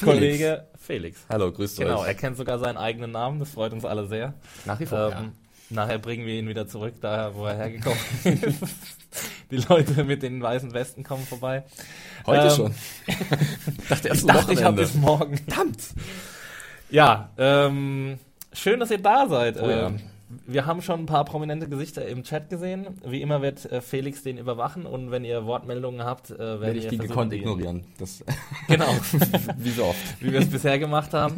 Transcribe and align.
Kollege 0.03 0.66
Felix. 0.79 1.19
Hallo, 1.29 1.52
grüßt 1.52 1.77
Genau, 1.77 2.02
euch. 2.02 2.07
er 2.07 2.13
kennt 2.16 2.35
sogar 2.38 2.57
seinen 2.57 2.77
eigenen 2.77 3.11
Namen. 3.11 3.39
Das 3.39 3.52
freut 3.52 3.72
uns 3.73 3.85
alle 3.85 4.07
sehr. 4.07 4.33
Nach 4.66 4.79
wie 4.79 4.88
vor, 4.88 5.11
Ähm, 5.16 5.33
Nachher 5.72 6.00
bringen 6.00 6.25
wir 6.25 6.36
ihn 6.36 6.47
wieder 6.47 6.67
zurück, 6.67 6.95
da 7.02 7.33
wo 7.33 7.45
er 7.45 7.55
hergekommen 7.55 7.97
ist. 8.23 8.64
Die 9.50 9.58
Leute 9.58 10.03
mit 10.03 10.23
den 10.23 10.41
weißen 10.41 10.73
Westen 10.73 11.03
kommen 11.03 11.25
vorbei. 11.25 11.63
Heute 12.25 12.47
ähm, 12.47 12.55
schon. 12.55 12.75
ich 13.80 13.88
dachte 13.88 14.08
erst 14.09 14.22
Ich 14.22 14.28
dachte, 14.28 14.53
ich 14.53 14.63
habe 14.63 14.78
bis 14.78 14.94
morgen. 14.95 15.38
Verdammt. 15.38 15.81
Ja, 16.89 17.30
ähm, 17.38 18.19
schön, 18.53 18.80
dass 18.80 18.91
ihr 18.91 19.02
da 19.02 19.28
seid. 19.28 19.61
Oh 19.61 19.69
ja. 19.69 19.91
Wir 20.45 20.65
haben 20.65 20.81
schon 20.81 21.01
ein 21.01 21.05
paar 21.05 21.25
prominente 21.25 21.67
Gesichter 21.67 22.05
im 22.05 22.23
Chat 22.23 22.49
gesehen. 22.49 22.87
Wie 23.06 23.22
immer 23.22 23.41
wird 23.41 23.66
äh, 23.72 23.81
Felix 23.81 24.23
den 24.23 24.38
überwachen 24.38 24.85
und 24.85 25.11
wenn 25.11 25.23
ihr 25.23 25.45
Wortmeldungen 25.45 26.03
habt, 26.03 26.31
äh, 26.31 26.61
Werde 26.61 26.79
ich 26.79 26.88
die 26.88 26.97
gekonnt 26.97 27.33
ignorieren. 27.33 27.83
Das, 27.97 28.23
Genau. 28.67 28.88
wie 29.57 29.69
so 29.69 29.85
oft. 29.85 30.22
wie 30.22 30.31
wir 30.31 30.39
es 30.39 30.50
bisher 30.50 30.79
gemacht 30.79 31.13
haben. 31.13 31.38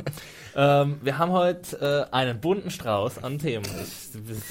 Ähm, 0.55 0.99
wir 1.01 1.17
haben 1.17 1.31
heute 1.31 2.07
äh, 2.11 2.15
einen 2.15 2.39
bunten 2.39 2.69
Strauß 2.69 3.23
an 3.23 3.39
Themen. 3.39 3.65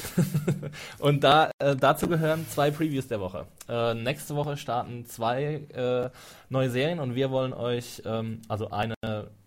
Und 0.99 1.23
da, 1.23 1.51
äh, 1.59 1.77
dazu 1.77 2.09
gehören 2.09 2.47
zwei 2.49 2.71
Previews 2.71 3.09
der 3.09 3.21
Woche. 3.21 3.47
Äh, 3.69 3.95
nächste 3.95 4.35
Woche 4.35 4.57
starten 4.57 5.07
zwei 5.07 5.63
äh, 5.75 6.11
neue 6.49 6.71
Serien 6.71 6.99
und 6.99 7.15
wir 7.15 7.31
wollen 7.31 7.53
euch, 7.53 8.03
ähm, 8.05 8.43
also 8.49 8.71
eine 8.71 8.95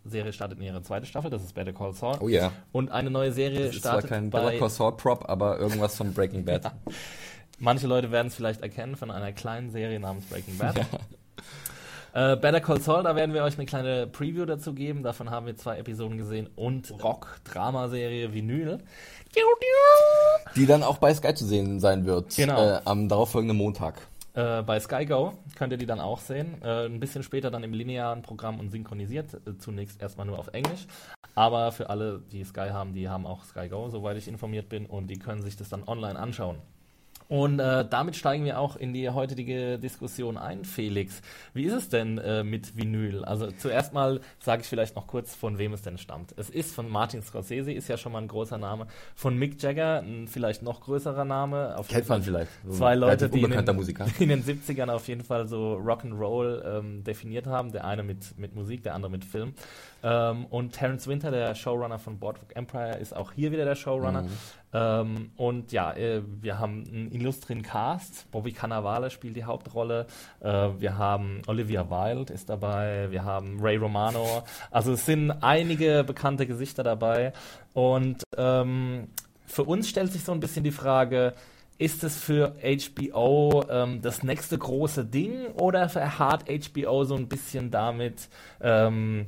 Serie 0.05 0.33
startet 0.33 0.59
in 0.59 0.65
ihre 0.65 0.81
zweite 0.81 1.05
Staffel, 1.05 1.29
das 1.29 1.43
ist 1.43 1.53
Better 1.53 1.73
Call 1.73 1.93
Saul. 1.93 2.17
Oh 2.19 2.27
ja. 2.27 2.51
Und 2.71 2.91
eine 2.91 3.09
neue 3.09 3.31
Serie 3.31 3.65
Das 3.65 3.75
ist 3.75 3.81
zwar 3.81 3.93
startet 3.93 4.09
kein 4.09 4.29
bei... 4.29 4.43
Better 4.43 4.59
Call 4.59 4.69
Saul 4.69 4.97
Prop, 4.97 5.27
aber 5.29 5.59
irgendwas 5.59 5.95
von 5.95 6.13
Breaking 6.13 6.45
Bad. 6.45 6.71
Manche 7.59 7.87
Leute 7.87 8.11
werden 8.11 8.27
es 8.27 8.35
vielleicht 8.35 8.61
erkennen 8.61 8.95
von 8.95 9.11
einer 9.11 9.31
kleinen 9.31 9.71
Serie 9.71 9.99
namens 9.99 10.25
Breaking 10.25 10.57
Bad. 10.57 10.75
Äh, 12.15 12.37
Better 12.37 12.61
Call 12.61 12.79
Saul, 12.79 13.03
da 13.03 13.13
werden 13.17 13.33
wir 13.33 13.43
euch 13.43 13.57
eine 13.57 13.65
kleine 13.65 14.07
Preview 14.07 14.45
dazu 14.45 14.73
geben. 14.73 15.03
Davon 15.03 15.31
haben 15.31 15.47
wir 15.47 15.57
zwei 15.57 15.77
Episoden 15.79 16.17
gesehen. 16.17 16.47
Und 16.55 16.93
Rock-Drama-Serie 17.03 18.33
Vinyl. 18.33 18.79
Die 20.55 20.65
dann 20.65 20.81
auch 20.81 20.97
bei 20.97 21.13
Sky 21.13 21.33
zu 21.33 21.45
sehen 21.45 21.81
sein 21.81 22.05
wird. 22.05 22.33
Genau. 22.37 22.57
Äh, 22.57 22.79
am 22.85 23.09
darauffolgenden 23.09 23.57
Montag. 23.57 23.95
Äh, 24.35 24.63
bei 24.63 24.79
Sky 24.81 25.05
Go 25.05 25.33
könnt 25.55 25.71
ihr 25.71 25.77
die 25.77 25.85
dann 25.85 26.01
auch 26.01 26.19
sehen. 26.19 26.61
Äh, 26.61 26.85
ein 26.85 26.99
bisschen 26.99 27.23
später 27.23 27.49
dann 27.49 27.63
im 27.63 27.73
linearen 27.73 28.21
Programm 28.21 28.59
und 28.59 28.69
synchronisiert. 28.69 29.33
Äh, 29.33 29.57
zunächst 29.57 30.01
erstmal 30.01 30.27
nur 30.27 30.37
auf 30.37 30.49
Englisch. 30.49 30.87
Aber 31.35 31.71
für 31.71 31.89
alle, 31.89 32.21
die 32.31 32.43
Sky 32.43 32.69
haben, 32.71 32.93
die 32.93 33.07
haben 33.07 33.25
auch 33.25 33.45
Sky 33.45 33.69
Go, 33.69 33.89
soweit 33.89 34.17
ich 34.17 34.27
informiert 34.27 34.67
bin. 34.67 34.85
Und 34.85 35.07
die 35.07 35.17
können 35.17 35.41
sich 35.41 35.55
das 35.55 35.69
dann 35.69 35.83
online 35.87 36.19
anschauen. 36.19 36.57
Und 37.27 37.59
äh, 37.59 37.85
damit 37.87 38.15
steigen 38.15 38.45
wir 38.45 38.59
auch 38.59 38.75
in 38.75 38.93
die 38.93 39.09
heutige 39.09 39.79
Diskussion 39.79 40.37
ein, 40.37 40.63
Felix. 40.63 41.21
Wie 41.53 41.63
ist 41.63 41.73
es 41.73 41.89
denn 41.89 42.17
äh, 42.17 42.43
mit 42.43 42.77
Vinyl? 42.77 43.25
Also 43.25 43.49
zuerst 43.51 43.93
mal 43.93 44.21
sage 44.39 44.61
ich 44.61 44.67
vielleicht 44.67 44.95
noch 44.95 45.07
kurz, 45.07 45.33
von 45.33 45.57
wem 45.57 45.73
es 45.73 45.81
denn 45.81 45.97
stammt. 45.97 46.33
Es 46.37 46.49
ist 46.49 46.73
von 46.75 46.89
Martin 46.89 47.21
Scorsese, 47.21 47.71
ist 47.71 47.87
ja 47.87 47.97
schon 47.97 48.11
mal 48.11 48.21
ein 48.21 48.27
großer 48.27 48.57
Name. 48.57 48.87
Von 49.15 49.37
Mick 49.37 49.61
Jagger, 49.61 50.01
ein 50.01 50.27
vielleicht 50.27 50.61
noch 50.61 50.81
größerer 50.81 51.25
Name. 51.25 51.77
Auf 51.77 51.87
Kennt 51.87 52.07
man 52.09 52.21
vielleicht. 52.21 52.51
Zwei 52.69 52.95
Leute, 52.95 53.29
die 53.29 53.41
in 53.41 53.51
den, 53.51 53.75
Musiker. 53.75 54.05
in 54.19 54.29
den 54.29 54.43
70ern 54.43 54.89
auf 54.89 55.07
jeden 55.07 55.23
Fall 55.23 55.47
so 55.47 55.75
Rock'n'Roll 55.77 56.79
ähm, 56.79 57.03
definiert 57.03 57.47
haben. 57.47 57.71
Der 57.71 57.85
eine 57.85 58.03
mit, 58.03 58.37
mit 58.37 58.55
Musik, 58.55 58.83
der 58.83 58.93
andere 58.93 59.11
mit 59.11 59.25
Film. 59.25 59.53
Ähm, 60.05 60.45
und 60.51 60.73
Terence 60.73 61.07
Winter, 61.07 61.31
der 61.31 61.55
Showrunner 61.55 61.97
von 61.97 62.19
Boardwalk 62.19 62.55
Empire, 62.55 62.97
ist 62.97 63.15
auch 63.15 63.31
hier 63.31 63.51
wieder 63.51 63.65
der 63.65 63.73
Showrunner. 63.73 64.21
Mhm. 64.21 64.29
Ähm, 64.71 65.31
und 65.35 65.71
ja, 65.71 65.93
äh, 65.93 66.21
wir 66.41 66.59
haben 66.59 66.83
einen 66.87 67.11
illustren 67.11 67.63
Cast. 67.63 68.29
Bobby 68.29 68.51
Cannavale 68.51 69.09
spielt 69.09 69.35
die 69.35 69.45
Hauptrolle. 69.45 70.05
Äh, 70.41 70.69
wir 70.77 70.99
haben 70.99 71.41
Olivia 71.47 71.89
Wilde 71.89 72.31
ist 72.31 72.49
dabei. 72.49 73.07
Wir 73.09 73.23
haben 73.23 73.59
Ray 73.59 73.77
Romano. 73.77 74.43
Also 74.69 74.93
es 74.93 75.07
sind 75.07 75.31
einige 75.41 76.03
bekannte 76.03 76.45
Gesichter 76.45 76.83
dabei. 76.83 77.33
Und 77.73 78.21
ähm, 78.37 79.07
für 79.47 79.63
uns 79.63 79.89
stellt 79.89 80.11
sich 80.11 80.23
so 80.23 80.33
ein 80.33 80.39
bisschen 80.39 80.63
die 80.63 80.71
Frage, 80.71 81.33
ist 81.77 82.03
es 82.03 82.19
für 82.19 82.55
HBO 82.61 83.65
ähm, 83.69 84.01
das 84.01 84.23
nächste 84.23 84.57
große 84.57 85.03
Ding 85.03 85.47
oder 85.55 85.89
verharrt 85.89 86.45
HBO 86.47 87.03
so 87.03 87.15
ein 87.15 87.27
bisschen 87.27 87.71
damit, 87.71 88.29
ähm, 88.61 89.27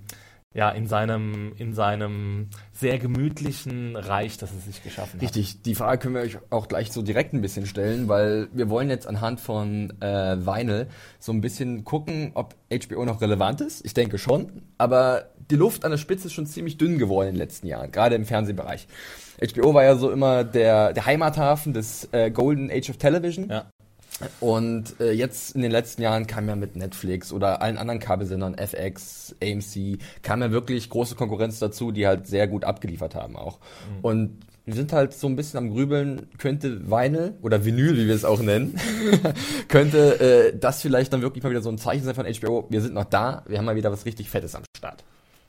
ja, 0.57 0.71
in 0.71 0.87
seinem, 0.87 1.53
in 1.57 1.75
seinem 1.75 2.47
sehr 2.73 2.97
gemütlichen 2.97 3.95
Reich, 3.95 4.39
das 4.39 4.51
es 4.51 4.65
sich 4.65 4.83
geschaffen 4.83 5.19
hat? 5.19 5.21
Richtig, 5.21 5.61
die 5.61 5.75
Frage 5.75 5.99
können 5.99 6.15
wir 6.15 6.21
euch 6.21 6.39
auch 6.49 6.67
gleich 6.67 6.91
so 6.91 7.03
direkt 7.03 7.33
ein 7.33 7.41
bisschen 7.41 7.67
stellen, 7.67 8.07
weil 8.07 8.47
wir 8.53 8.67
wollen 8.67 8.89
jetzt 8.89 9.05
anhand 9.05 9.39
von 9.39 9.93
äh, 10.01 10.35
Vinyl 10.43 10.87
so 11.19 11.31
ein 11.31 11.41
bisschen 11.41 11.83
gucken, 11.83 12.31
ob 12.33 12.55
HBO 12.71 13.05
noch 13.05 13.21
relevant 13.21 13.61
ist. 13.61 13.85
Ich 13.85 13.93
denke 13.93 14.17
schon, 14.17 14.63
aber 14.79 15.29
die 15.51 15.57
Luft 15.57 15.85
an 15.85 15.91
der 15.91 15.99
Spitze 15.99 16.25
ist 16.25 16.33
schon 16.33 16.47
ziemlich 16.47 16.79
dünn 16.79 16.97
geworden 16.97 17.27
in 17.27 17.35
den 17.35 17.39
letzten 17.39 17.67
Jahren, 17.67 17.91
gerade 17.91 18.15
im 18.15 18.25
Fernsehbereich. 18.25 18.87
HBO 19.39 19.75
war 19.75 19.83
ja 19.83 19.95
so 19.95 20.09
immer 20.09 20.43
der, 20.43 20.91
der 20.93 21.05
Heimathafen 21.05 21.73
des 21.73 22.09
äh, 22.13 22.31
Golden 22.31 22.71
Age 22.71 22.89
of 22.89 22.97
Television. 22.97 23.47
Ja. 23.47 23.69
Und 24.39 24.99
äh, 24.99 25.11
jetzt 25.11 25.55
in 25.55 25.61
den 25.61 25.71
letzten 25.71 26.01
Jahren 26.01 26.27
kam 26.27 26.47
ja 26.47 26.55
mit 26.55 26.75
Netflix 26.75 27.31
oder 27.31 27.61
allen 27.61 27.77
anderen 27.77 27.99
Kabelsendern, 27.99 28.55
FX, 28.55 29.35
AMC, 29.43 29.99
kam 30.21 30.41
ja 30.41 30.51
wirklich 30.51 30.89
große 30.89 31.15
Konkurrenz 31.15 31.59
dazu, 31.59 31.91
die 31.91 32.07
halt 32.07 32.27
sehr 32.27 32.47
gut 32.47 32.63
abgeliefert 32.63 33.15
haben 33.15 33.35
auch. 33.35 33.59
Und 34.01 34.39
wir 34.65 34.73
sind 34.73 34.91
halt 34.91 35.13
so 35.13 35.27
ein 35.27 35.37
bisschen 35.37 35.59
am 35.59 35.69
Grübeln, 35.69 36.27
könnte 36.37 36.89
Vinyl 36.91 37.35
oder 37.41 37.63
Vinyl, 37.63 37.95
wie 37.95 38.07
wir 38.07 38.15
es 38.15 38.25
auch 38.25 38.41
nennen, 38.41 38.77
könnte 39.69 40.19
äh, 40.19 40.57
das 40.57 40.81
vielleicht 40.81 41.13
dann 41.13 41.21
wirklich 41.21 41.41
mal 41.41 41.51
wieder 41.51 41.61
so 41.61 41.69
ein 41.69 41.77
Zeichen 41.77 42.03
sein 42.03 42.15
von 42.15 42.25
HBO, 42.25 42.67
wir 42.69 42.81
sind 42.81 42.93
noch 42.93 43.05
da, 43.05 43.43
wir 43.47 43.57
haben 43.57 43.65
mal 43.65 43.77
wieder 43.77 43.91
was 43.93 44.05
richtig 44.05 44.29
Fettes 44.29 44.55
am 44.55 44.63
Start. 44.75 45.05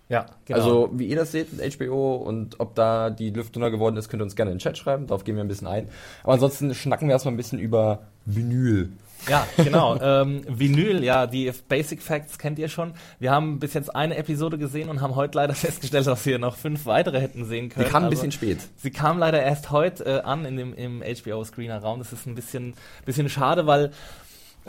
Ja, 0.08 0.26
genau. 0.46 0.58
Also, 0.58 0.90
wie 0.94 1.06
ihr 1.06 1.16
das 1.16 1.32
seht 1.32 1.52
mit 1.52 1.78
HBO 1.78 2.16
und 2.16 2.60
ob 2.60 2.74
da 2.74 3.10
die 3.10 3.30
Luft 3.30 3.54
dünner 3.54 3.70
geworden 3.70 3.96
ist, 3.96 4.08
könnt 4.08 4.22
ihr 4.22 4.24
uns 4.24 4.36
gerne 4.36 4.50
in 4.50 4.56
den 4.56 4.62
Chat 4.62 4.78
schreiben. 4.78 5.06
Darauf 5.06 5.24
gehen 5.24 5.36
wir 5.36 5.44
ein 5.44 5.48
bisschen 5.48 5.66
ein. 5.66 5.88
Aber 6.22 6.32
ansonsten 6.34 6.74
schnacken 6.74 7.08
wir 7.08 7.12
erstmal 7.12 7.34
ein 7.34 7.36
bisschen 7.36 7.58
über 7.58 8.00
Vinyl. 8.24 8.90
Ja, 9.28 9.46
genau. 9.56 9.98
ähm, 10.02 10.42
Vinyl, 10.48 11.04
ja, 11.04 11.26
die 11.26 11.52
Basic 11.68 12.00
Facts 12.00 12.38
kennt 12.38 12.58
ihr 12.58 12.68
schon. 12.68 12.94
Wir 13.18 13.32
haben 13.32 13.58
bis 13.58 13.74
jetzt 13.74 13.94
eine 13.94 14.16
Episode 14.16 14.56
gesehen 14.56 14.88
und 14.88 15.00
haben 15.00 15.16
heute 15.16 15.36
leider 15.36 15.54
festgestellt, 15.56 16.06
dass 16.06 16.24
wir 16.24 16.38
noch 16.38 16.56
fünf 16.56 16.86
weitere 16.86 17.20
hätten 17.20 17.44
sehen 17.44 17.68
können. 17.68 17.86
Die 17.86 17.90
kam 17.90 18.04
ein 18.04 18.06
also, 18.06 18.16
bisschen 18.16 18.32
spät. 18.32 18.58
Sie 18.76 18.90
kam 18.90 19.18
leider 19.18 19.42
erst 19.42 19.70
heute 19.70 20.04
äh, 20.04 20.20
an 20.20 20.44
in 20.44 20.56
dem, 20.56 20.74
im 20.74 21.02
HBO-Screener-Raum. 21.02 21.98
Das 21.98 22.12
ist 22.12 22.26
ein 22.26 22.34
bisschen, 22.34 22.74
bisschen 23.04 23.28
schade, 23.28 23.66
weil 23.66 23.90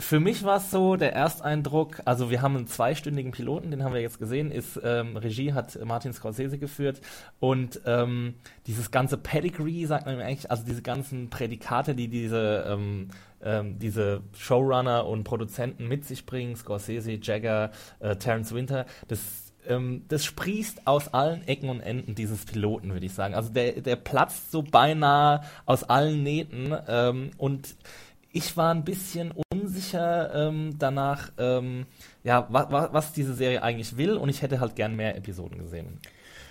für 0.00 0.18
mich 0.18 0.42
war 0.44 0.56
es 0.56 0.70
so, 0.70 0.96
der 0.96 1.12
Ersteindruck, 1.12 2.00
also 2.04 2.30
wir 2.30 2.42
haben 2.42 2.56
einen 2.56 2.66
zweistündigen 2.66 3.32
Piloten, 3.32 3.70
den 3.70 3.84
haben 3.84 3.94
wir 3.94 4.00
jetzt 4.00 4.18
gesehen, 4.18 4.50
ist 4.50 4.80
ähm, 4.82 5.16
Regie 5.16 5.52
hat 5.52 5.78
Martin 5.84 6.12
Scorsese 6.12 6.58
geführt 6.58 7.00
und 7.38 7.80
ähm, 7.86 8.34
dieses 8.66 8.90
ganze 8.90 9.18
Pedigree, 9.18 9.84
sagt 9.84 10.06
man 10.06 10.18
eigentlich, 10.20 10.50
also 10.50 10.64
diese 10.64 10.82
ganzen 10.82 11.30
Prädikate, 11.30 11.94
die 11.94 12.08
diese 12.08 12.64
ähm, 12.66 13.08
ähm, 13.42 13.78
diese 13.78 14.22
Showrunner 14.36 15.06
und 15.06 15.24
Produzenten 15.24 15.86
mit 15.86 16.04
sich 16.04 16.26
bringen, 16.26 16.56
Scorsese, 16.56 17.18
Jagger, 17.22 17.70
äh, 18.00 18.16
Terence 18.16 18.54
Winter, 18.54 18.86
das 19.08 19.20
ähm, 19.68 20.04
das 20.08 20.24
sprießt 20.24 20.86
aus 20.86 21.12
allen 21.12 21.46
Ecken 21.46 21.68
und 21.68 21.80
Enden 21.80 22.14
dieses 22.14 22.46
Piloten, 22.46 22.92
würde 22.92 23.06
ich 23.06 23.12
sagen. 23.12 23.34
Also 23.34 23.50
der, 23.50 23.80
der 23.80 23.96
platzt 23.96 24.50
so 24.50 24.62
beinahe 24.62 25.42
aus 25.66 25.84
allen 25.84 26.22
Nähten 26.22 26.74
ähm, 26.88 27.30
und 27.36 27.76
ich 28.32 28.56
war 28.56 28.72
ein 28.72 28.84
bisschen 28.84 29.32
unsicher 29.70 30.34
ähm, 30.34 30.74
danach, 30.78 31.30
ähm, 31.38 31.86
ja, 32.24 32.46
wa, 32.50 32.66
wa, 32.70 32.88
was 32.92 33.12
diese 33.12 33.34
Serie 33.34 33.62
eigentlich 33.62 33.96
will 33.96 34.16
und 34.16 34.28
ich 34.28 34.42
hätte 34.42 34.60
halt 34.60 34.76
gern 34.76 34.96
mehr 34.96 35.16
Episoden 35.16 35.58
gesehen 35.58 36.00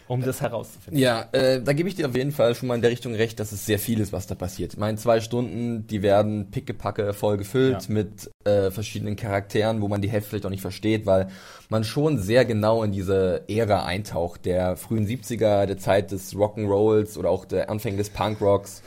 um 0.07 0.23
das 0.23 0.41
herauszufinden. 0.41 0.99
Ja, 0.99 1.27
äh, 1.33 1.61
da 1.61 1.71
gebe 1.73 1.87
ich 1.87 1.93
dir 1.93 2.07
auf 2.07 2.15
jeden 2.15 2.31
Fall 2.31 2.55
schon 2.55 2.67
mal 2.67 2.73
in 2.73 2.81
der 2.81 2.89
Richtung 2.89 3.13
recht, 3.13 3.39
dass 3.39 3.51
es 3.51 3.67
sehr 3.67 3.77
viel 3.77 3.99
ist, 3.99 4.11
was 4.11 4.25
da 4.25 4.33
passiert. 4.33 4.73
Ich 4.73 4.79
meine, 4.79 4.97
zwei 4.97 5.21
Stunden, 5.21 5.85
die 5.85 6.01
werden 6.01 6.49
pickepacke 6.49 7.13
voll 7.13 7.37
gefüllt 7.37 7.87
ja. 7.87 7.93
mit 7.93 8.31
äh, 8.43 8.71
verschiedenen 8.71 9.15
Charakteren, 9.15 9.83
wo 9.83 9.87
man 9.87 10.01
die 10.01 10.09
Hälfte 10.09 10.31
vielleicht 10.31 10.47
auch 10.47 10.49
nicht 10.49 10.63
versteht, 10.63 11.05
weil 11.05 11.27
man 11.69 11.83
schon 11.83 12.17
sehr 12.17 12.43
genau 12.43 12.81
in 12.81 12.91
diese 12.91 13.43
Ära 13.47 13.85
eintaucht, 13.85 14.45
der 14.45 14.77
frühen 14.77 15.05
70er, 15.05 15.67
der 15.67 15.77
Zeit 15.77 16.11
des 16.11 16.33
Rock'n'Rolls 16.33 17.15
oder 17.15 17.29
auch 17.29 17.45
der 17.45 17.69
Anfänge 17.69 17.97
des 17.97 18.09
Punkrocks 18.09 18.81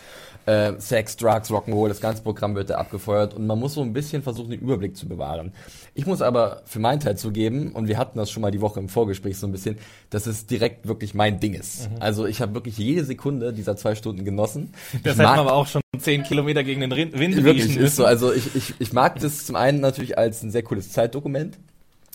äh, 0.46 0.72
Sex, 0.78 1.16
Drugs, 1.16 1.50
Rock'n'Roll, 1.50 1.88
das 1.88 2.00
ganze 2.00 2.22
Programm 2.22 2.54
wird 2.54 2.70
da 2.70 2.76
abgefeuert 2.76 3.34
und 3.34 3.46
man 3.46 3.58
muss 3.58 3.74
so 3.74 3.82
ein 3.82 3.92
bisschen 3.92 4.22
versuchen, 4.22 4.50
den 4.50 4.60
Überblick 4.60 4.96
zu 4.96 5.06
bewahren. 5.06 5.52
Ich 5.94 6.06
muss 6.06 6.22
aber 6.22 6.62
für 6.64 6.78
meinen 6.78 7.00
Teil 7.00 7.16
zugeben, 7.16 7.72
und 7.72 7.86
wir 7.86 7.98
hatten 7.98 8.18
das 8.18 8.30
schon 8.30 8.40
mal 8.40 8.50
die 8.50 8.60
Woche 8.60 8.80
im 8.80 8.88
Vorgespräch 8.88 9.38
so 9.38 9.46
ein 9.46 9.52
bisschen, 9.52 9.78
dass 10.10 10.26
es 10.26 10.46
direkt 10.46 10.88
wirklich 10.88 11.14
mein 11.14 11.38
Ding 11.38 11.54
ist. 11.54 11.90
Mhm. 11.90 11.96
Also 12.00 12.26
ich 12.26 12.40
habe 12.40 12.54
wirklich 12.54 12.78
jede 12.78 13.04
Sekunde 13.04 13.52
dieser 13.52 13.76
zwei 13.76 13.94
Stunden 13.94 14.24
genossen. 14.24 14.72
Das 15.04 15.18
hätten 15.18 15.26
aber 15.26 15.52
auch 15.52 15.66
schon 15.66 15.82
zehn 15.98 16.22
Kilometer 16.22 16.64
gegen 16.64 16.80
den 16.80 16.90
Wind 16.90 17.12
Wirklich, 17.14 17.76
ist 17.76 17.96
so. 17.96 18.04
Also 18.04 18.32
ich, 18.32 18.54
ich, 18.56 18.74
ich 18.78 18.92
mag 18.92 19.18
das 19.20 19.46
zum 19.46 19.56
einen 19.56 19.80
natürlich 19.80 20.18
als 20.18 20.42
ein 20.42 20.50
sehr 20.50 20.62
cooles 20.62 20.90
Zeitdokument, 20.90 21.58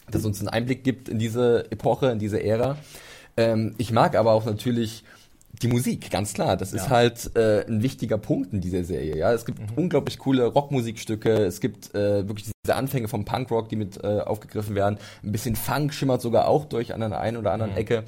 das 0.10 0.26
uns 0.26 0.40
einen 0.40 0.50
Einblick 0.50 0.84
gibt 0.84 1.10
in 1.10 1.20
diese 1.20 1.72
Epoche, 1.72 2.08
in 2.08 2.20
diese 2.20 2.44
Ära. 2.44 2.78
Ähm, 3.38 3.76
ich 3.78 3.92
mag 3.92 4.16
aber 4.16 4.32
auch 4.32 4.46
natürlich 4.46 5.04
die 5.62 5.68
Musik, 5.68 6.12
ganz 6.12 6.34
klar. 6.34 6.58
Das 6.58 6.72
ja. 6.72 6.78
ist 6.78 6.90
halt 6.90 7.36
äh, 7.36 7.66
ein 7.66 7.82
wichtiger 7.82 8.18
Punkt 8.18 8.54
in 8.54 8.62
dieser 8.62 8.84
Serie. 8.84 9.18
Ja, 9.18 9.34
es 9.34 9.46
gibt 9.46 9.60
mhm. 9.60 9.68
unglaublich 9.76 10.20
coole 10.20 10.46
Rockmusikstücke. 10.46 11.30
Es 11.30 11.60
gibt 11.60 11.96
äh, 11.96 12.28
wirklich 12.28 12.52
diese 12.64 12.76
Anfänge 12.76 13.08
vom 13.08 13.26
Punkrock, 13.26 13.70
die 13.70 13.76
mit 13.76 14.04
äh, 14.04 14.20
aufgegriffen 14.20 14.76
werden. 14.76 15.00
Ein 15.24 15.32
bisschen 15.32 15.56
Funk 15.56 15.94
schimmert 15.94 16.22
sogar 16.22 16.48
auch 16.48 16.66
durch 16.66 16.94
an 16.94 17.00
der 17.00 17.20
einen 17.20 17.38
oder 17.38 17.52
anderen 17.52 17.72
mhm. 17.72 17.78
Ecke. 17.78 18.04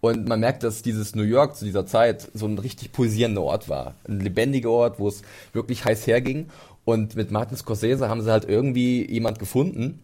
Und 0.00 0.28
man 0.28 0.40
merkt, 0.40 0.62
dass 0.62 0.82
dieses 0.82 1.14
New 1.14 1.22
York 1.22 1.56
zu 1.56 1.64
dieser 1.64 1.86
Zeit 1.86 2.28
so 2.34 2.46
ein 2.46 2.58
richtig 2.58 2.92
pulsierender 2.92 3.42
Ort 3.42 3.68
war. 3.68 3.94
Ein 4.06 4.20
lebendiger 4.20 4.70
Ort, 4.70 4.98
wo 4.98 5.08
es 5.08 5.22
wirklich 5.52 5.84
heiß 5.84 6.06
herging. 6.06 6.48
Und 6.84 7.16
mit 7.16 7.30
Martin 7.30 7.56
Scorsese 7.56 8.08
haben 8.08 8.22
sie 8.22 8.30
halt 8.30 8.44
irgendwie 8.44 9.10
jemand 9.10 9.38
gefunden, 9.38 10.00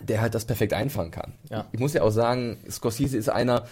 der 0.00 0.20
halt 0.20 0.34
das 0.34 0.44
perfekt 0.44 0.72
einfangen 0.72 1.10
kann. 1.10 1.32
Ja. 1.50 1.66
Ich 1.72 1.80
muss 1.80 1.92
ja 1.92 2.02
auch 2.02 2.10
sagen, 2.10 2.56
Scorsese 2.70 3.16
ist 3.16 3.28
einer, 3.28 3.64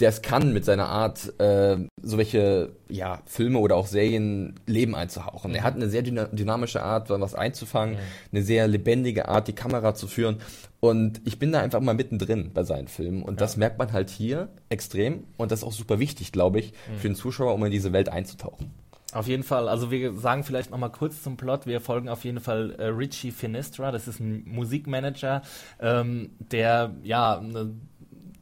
der 0.00 0.08
es 0.08 0.22
kann, 0.22 0.52
mit 0.52 0.64
seiner 0.64 0.86
Art, 0.86 1.38
äh, 1.40 1.76
so 2.02 2.18
welche 2.18 2.72
ja, 2.88 3.20
Filme 3.26 3.58
oder 3.58 3.76
auch 3.76 3.86
Serien 3.86 4.58
Leben 4.66 4.94
einzuhauchen. 4.94 5.52
Mhm. 5.52 5.56
Er 5.56 5.62
hat 5.62 5.74
eine 5.74 5.88
sehr 5.88 6.02
dynamische 6.02 6.82
Art, 6.82 7.10
was 7.10 7.34
einzufangen, 7.34 7.94
mhm. 7.94 8.00
eine 8.32 8.42
sehr 8.42 8.66
lebendige 8.66 9.28
Art, 9.28 9.46
die 9.48 9.52
Kamera 9.52 9.94
zu 9.94 10.08
führen. 10.08 10.40
Und 10.80 11.22
ich 11.24 11.38
bin 11.38 11.52
da 11.52 11.60
einfach 11.60 11.80
mal 11.80 11.94
mittendrin 11.94 12.50
bei 12.52 12.64
seinen 12.64 12.88
Filmen. 12.88 13.22
Und 13.22 13.34
ja. 13.34 13.38
das 13.38 13.56
merkt 13.56 13.78
man 13.78 13.92
halt 13.92 14.10
hier 14.10 14.48
extrem. 14.68 15.24
Und 15.36 15.52
das 15.52 15.60
ist 15.60 15.64
auch 15.64 15.72
super 15.72 15.98
wichtig, 15.98 16.32
glaube 16.32 16.58
ich, 16.58 16.72
mhm. 16.72 16.98
für 16.98 17.08
den 17.08 17.14
Zuschauer, 17.14 17.54
um 17.54 17.64
in 17.64 17.70
diese 17.70 17.92
Welt 17.92 18.08
einzutauchen. 18.08 18.72
Auf 19.14 19.28
jeden 19.28 19.44
Fall, 19.44 19.68
also 19.68 19.92
wir 19.92 20.12
sagen 20.14 20.42
vielleicht 20.42 20.72
nochmal 20.72 20.90
kurz 20.90 21.22
zum 21.22 21.36
Plot. 21.36 21.66
Wir 21.66 21.80
folgen 21.80 22.08
auf 22.08 22.24
jeden 22.24 22.40
Fall 22.40 22.72
äh, 22.72 22.86
Richie 22.86 23.30
Finestra, 23.30 23.92
das 23.92 24.08
ist 24.08 24.18
ein 24.18 24.42
Musikmanager, 24.44 25.42
ähm, 25.80 26.30
der 26.38 26.96
ja 27.04 27.38
eine 27.38 27.74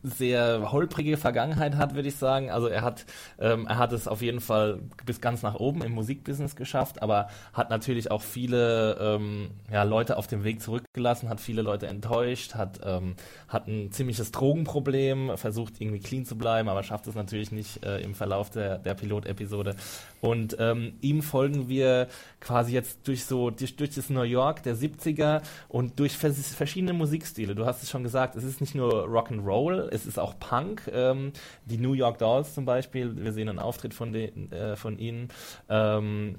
sehr 0.02 0.72
holprige 0.72 1.16
Vergangenheit 1.16 1.76
hat, 1.76 1.94
würde 1.94 2.08
ich 2.08 2.16
sagen. 2.16 2.50
Also 2.50 2.66
er 2.66 2.82
hat, 2.82 3.06
ähm, 3.38 3.66
er 3.66 3.78
hat 3.78 3.92
es 3.92 4.08
auf 4.08 4.22
jeden 4.22 4.40
Fall 4.40 4.80
bis 5.06 5.20
ganz 5.20 5.42
nach 5.42 5.54
oben 5.54 5.82
im 5.82 5.92
Musikbusiness 5.92 6.56
geschafft, 6.56 7.02
aber 7.02 7.28
hat 7.52 7.70
natürlich 7.70 8.10
auch 8.10 8.22
viele 8.22 8.96
ähm, 9.00 9.50
ja, 9.70 9.82
Leute 9.84 10.16
auf 10.16 10.26
dem 10.26 10.44
Weg 10.44 10.60
zurückgelassen, 10.60 11.28
hat 11.28 11.40
viele 11.40 11.62
Leute 11.62 11.86
enttäuscht, 11.86 12.54
hat, 12.54 12.80
ähm, 12.84 13.14
hat 13.48 13.68
ein 13.68 13.92
ziemliches 13.92 14.32
Drogenproblem, 14.32 15.36
versucht 15.36 15.80
irgendwie 15.80 16.00
clean 16.00 16.24
zu 16.24 16.36
bleiben, 16.36 16.68
aber 16.68 16.82
schafft 16.82 17.06
es 17.06 17.14
natürlich 17.14 17.52
nicht 17.52 17.84
äh, 17.84 18.00
im 18.00 18.14
Verlauf 18.14 18.50
der, 18.50 18.78
der 18.78 18.94
Pilotepisode. 18.94 19.76
Und 20.20 20.56
ähm, 20.58 20.94
ihm 21.00 21.22
folgen 21.22 21.68
wir 21.68 22.08
quasi 22.40 22.72
jetzt 22.72 23.06
durch 23.06 23.24
so 23.24 23.50
durch, 23.50 23.76
durch 23.76 23.90
das 23.90 24.10
New 24.10 24.22
York 24.22 24.62
der 24.62 24.76
70er 24.76 25.42
und 25.68 25.98
durch 25.98 26.16
vers 26.16 26.54
verschiedene 26.54 26.92
Musikstile. 26.92 27.54
Du 27.54 27.66
hast 27.66 27.82
es 27.82 27.90
schon 27.90 28.02
gesagt, 28.02 28.36
es 28.36 28.44
ist 28.44 28.60
nicht 28.60 28.74
nur 28.74 29.06
Rock'n'Roll, 29.06 29.91
es 29.92 30.06
ist 30.06 30.18
auch 30.18 30.38
Punk. 30.38 30.90
Ähm, 30.92 31.32
die 31.66 31.78
New 31.78 31.92
York 31.92 32.18
Dolls 32.18 32.54
zum 32.54 32.64
Beispiel, 32.64 33.16
wir 33.16 33.32
sehen 33.32 33.48
einen 33.48 33.58
Auftritt 33.58 33.94
von, 33.94 34.12
den, 34.12 34.50
äh, 34.52 34.76
von 34.76 34.98
ihnen. 34.98 35.28
Ähm, 35.68 36.36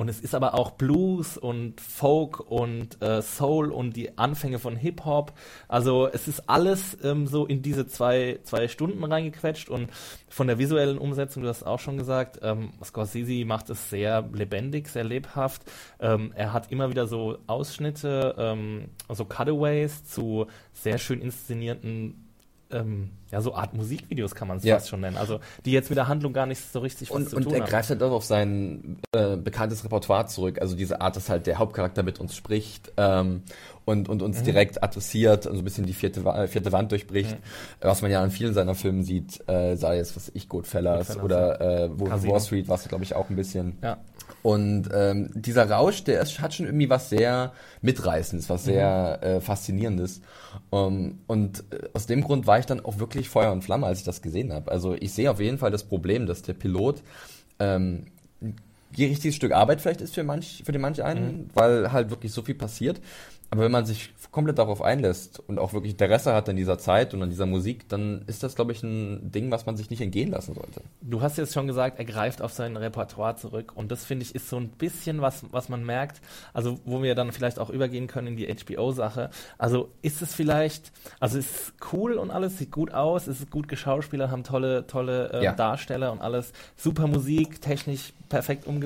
und 0.00 0.08
es 0.08 0.20
ist 0.20 0.34
aber 0.34 0.54
auch 0.54 0.70
Blues 0.72 1.36
und 1.36 1.78
Folk 1.78 2.40
und 2.40 3.02
äh, 3.02 3.20
Soul 3.20 3.70
und 3.70 3.96
die 3.96 4.16
Anfänge 4.16 4.58
von 4.58 4.76
Hip-Hop. 4.76 5.34
Also 5.68 6.08
es 6.08 6.26
ist 6.26 6.48
alles 6.48 6.96
ähm, 7.02 7.26
so 7.26 7.44
in 7.44 7.60
diese 7.60 7.86
zwei, 7.86 8.38
zwei 8.44 8.68
Stunden 8.68 9.04
reingequetscht 9.04 9.68
und 9.68 9.90
von 10.28 10.46
der 10.46 10.58
visuellen 10.58 10.96
Umsetzung, 10.96 11.42
du 11.42 11.50
hast 11.50 11.64
auch 11.64 11.80
schon 11.80 11.98
gesagt, 11.98 12.38
ähm, 12.42 12.70
Scorsese 12.82 13.44
macht 13.44 13.68
es 13.68 13.90
sehr 13.90 14.26
lebendig, 14.32 14.88
sehr 14.88 15.04
lebhaft. 15.04 15.62
Ähm, 15.98 16.32
er 16.34 16.54
hat 16.54 16.72
immer 16.72 16.88
wieder 16.88 17.06
so 17.06 17.36
Ausschnitte, 17.46 18.36
ähm, 18.38 18.90
so 19.08 19.26
Cutaways 19.26 20.04
zu 20.04 20.46
sehr 20.72 20.96
schön 20.96 21.20
inszenierten 21.20 22.29
ähm, 22.72 23.10
ja, 23.30 23.40
so 23.40 23.54
Art 23.54 23.74
Musikvideos 23.74 24.34
kann 24.34 24.48
man 24.48 24.56
es 24.56 24.64
ja. 24.64 24.76
fast 24.76 24.88
schon 24.88 25.00
nennen. 25.00 25.16
Also 25.16 25.40
die 25.64 25.72
jetzt 25.72 25.88
mit 25.88 25.96
der 25.96 26.08
Handlung 26.08 26.32
gar 26.32 26.46
nicht 26.46 26.60
so 26.72 26.80
richtig 26.80 27.10
was 27.10 27.16
und, 27.16 27.30
zu 27.30 27.36
und 27.36 27.44
tun 27.44 27.52
Und 27.52 27.60
er 27.60 27.66
greift 27.66 27.90
halt 27.90 28.02
auch 28.02 28.10
auf 28.10 28.24
sein 28.24 28.98
äh, 29.12 29.36
bekanntes 29.36 29.84
Repertoire 29.84 30.26
zurück. 30.26 30.60
Also 30.60 30.76
diese 30.76 31.00
Art, 31.00 31.16
dass 31.16 31.28
halt 31.28 31.46
der 31.46 31.58
Hauptcharakter 31.58 32.02
mit 32.02 32.18
uns 32.18 32.34
spricht 32.34 32.92
ähm, 32.96 33.42
und, 33.84 34.08
und 34.08 34.22
uns 34.22 34.40
mhm. 34.40 34.44
direkt 34.44 34.82
adressiert 34.82 35.46
und 35.46 35.54
so 35.54 35.62
ein 35.62 35.64
bisschen 35.64 35.86
die 35.86 35.92
vierte, 35.92 36.20
äh, 36.20 36.48
vierte 36.48 36.72
Wand 36.72 36.90
durchbricht. 36.90 37.32
Mhm. 37.32 37.42
Was 37.80 38.02
man 38.02 38.10
ja 38.10 38.24
in 38.24 38.30
vielen 38.30 38.54
seiner 38.54 38.74
Filmen 38.74 39.04
sieht, 39.04 39.48
äh, 39.48 39.76
sei 39.76 39.98
es, 39.98 40.16
was 40.16 40.30
ich, 40.34 40.48
Goodfellas, 40.48 41.08
Goodfellas 41.18 41.24
oder 41.24 41.60
äh, 41.84 42.00
Wall 42.00 42.40
Street 42.40 42.68
war 42.68 42.76
es, 42.76 42.88
glaube 42.88 43.04
ich, 43.04 43.14
auch 43.14 43.30
ein 43.30 43.36
bisschen. 43.36 43.78
Ja. 43.82 43.98
Und 44.42 44.88
ähm, 44.92 45.30
dieser 45.34 45.68
Rausch, 45.70 46.04
der 46.04 46.20
ist, 46.20 46.40
hat 46.40 46.54
schon 46.54 46.66
irgendwie 46.66 46.90
was 46.90 47.10
sehr 47.10 47.52
Mitreißendes, 47.82 48.48
was 48.48 48.64
sehr 48.64 49.18
mhm. 49.20 49.26
äh, 49.26 49.40
Faszinierendes. 49.40 50.20
Um, 50.70 51.20
und 51.26 51.64
äh, 51.70 51.88
aus 51.92 52.06
dem 52.06 52.22
Grund 52.22 52.46
war 52.46 52.58
ich 52.58 52.66
dann 52.66 52.84
auch 52.84 52.98
wirklich 52.98 53.28
Feuer 53.28 53.52
und 53.52 53.62
Flamme, 53.62 53.86
als 53.86 54.00
ich 54.00 54.04
das 54.04 54.22
gesehen 54.22 54.52
habe. 54.52 54.70
Also 54.70 54.94
ich 54.94 55.12
sehe 55.12 55.30
auf 55.30 55.40
jeden 55.40 55.58
Fall 55.58 55.70
das 55.70 55.84
Problem, 55.84 56.26
dass 56.26 56.42
der 56.42 56.54
Pilot 56.54 57.02
ähm, 57.58 58.06
richtiges 58.96 59.36
Stück 59.36 59.52
Arbeit 59.52 59.80
vielleicht 59.80 60.00
ist 60.00 60.14
für 60.14 60.24
manch, 60.24 60.62
für 60.64 60.72
den 60.72 60.80
manch 60.80 61.02
einen, 61.02 61.24
mhm. 61.24 61.50
weil 61.54 61.92
halt 61.92 62.10
wirklich 62.10 62.32
so 62.32 62.42
viel 62.42 62.54
passiert. 62.54 63.00
Aber 63.52 63.62
wenn 63.62 63.72
man 63.72 63.84
sich 63.84 64.12
komplett 64.30 64.58
darauf 64.58 64.80
einlässt 64.80 65.40
und 65.48 65.58
auch 65.58 65.72
wirklich 65.72 65.92
Interesse 65.92 66.32
hat 66.32 66.48
an 66.48 66.54
dieser 66.54 66.78
Zeit 66.78 67.14
und 67.14 67.22
an 67.22 67.30
dieser 67.30 67.46
Musik, 67.46 67.88
dann 67.88 68.22
ist 68.28 68.44
das, 68.44 68.54
glaube 68.54 68.70
ich, 68.70 68.84
ein 68.84 69.32
Ding, 69.32 69.50
was 69.50 69.66
man 69.66 69.76
sich 69.76 69.90
nicht 69.90 70.00
entgehen 70.00 70.30
lassen 70.30 70.54
sollte. 70.54 70.82
Du 71.00 71.20
hast 71.20 71.36
jetzt 71.36 71.52
schon 71.52 71.66
gesagt, 71.66 71.98
er 71.98 72.04
greift 72.04 72.42
auf 72.42 72.52
sein 72.52 72.76
Repertoire 72.76 73.34
zurück 73.34 73.72
und 73.74 73.90
das 73.90 74.04
finde 74.04 74.24
ich 74.24 74.36
ist 74.36 74.48
so 74.48 74.56
ein 74.56 74.68
bisschen 74.68 75.20
was, 75.20 75.42
was 75.50 75.68
man 75.68 75.84
merkt, 75.84 76.20
also 76.54 76.78
wo 76.84 77.02
wir 77.02 77.16
dann 77.16 77.32
vielleicht 77.32 77.58
auch 77.58 77.70
übergehen 77.70 78.06
können 78.06 78.28
in 78.28 78.36
die 78.36 78.46
HBO-Sache. 78.46 79.30
Also 79.58 79.88
ist 80.00 80.22
es 80.22 80.32
vielleicht, 80.32 80.92
also 81.18 81.36
ist 81.36 81.50
es 81.50 81.72
cool 81.92 82.12
und 82.14 82.30
alles, 82.30 82.58
sieht 82.58 82.70
gut 82.70 82.94
aus, 82.94 83.26
ist 83.26 83.40
es 83.40 83.50
gut 83.50 83.66
geschauspieler, 83.66 84.30
haben 84.30 84.44
tolle, 84.44 84.86
tolle 84.86 85.32
äh, 85.32 85.44
ja. 85.44 85.52
Darsteller 85.54 86.12
und 86.12 86.20
alles, 86.20 86.52
super 86.76 87.08
Musik, 87.08 87.60
technisch 87.60 88.12
perfekt 88.28 88.68
umgesetzt 88.68 88.79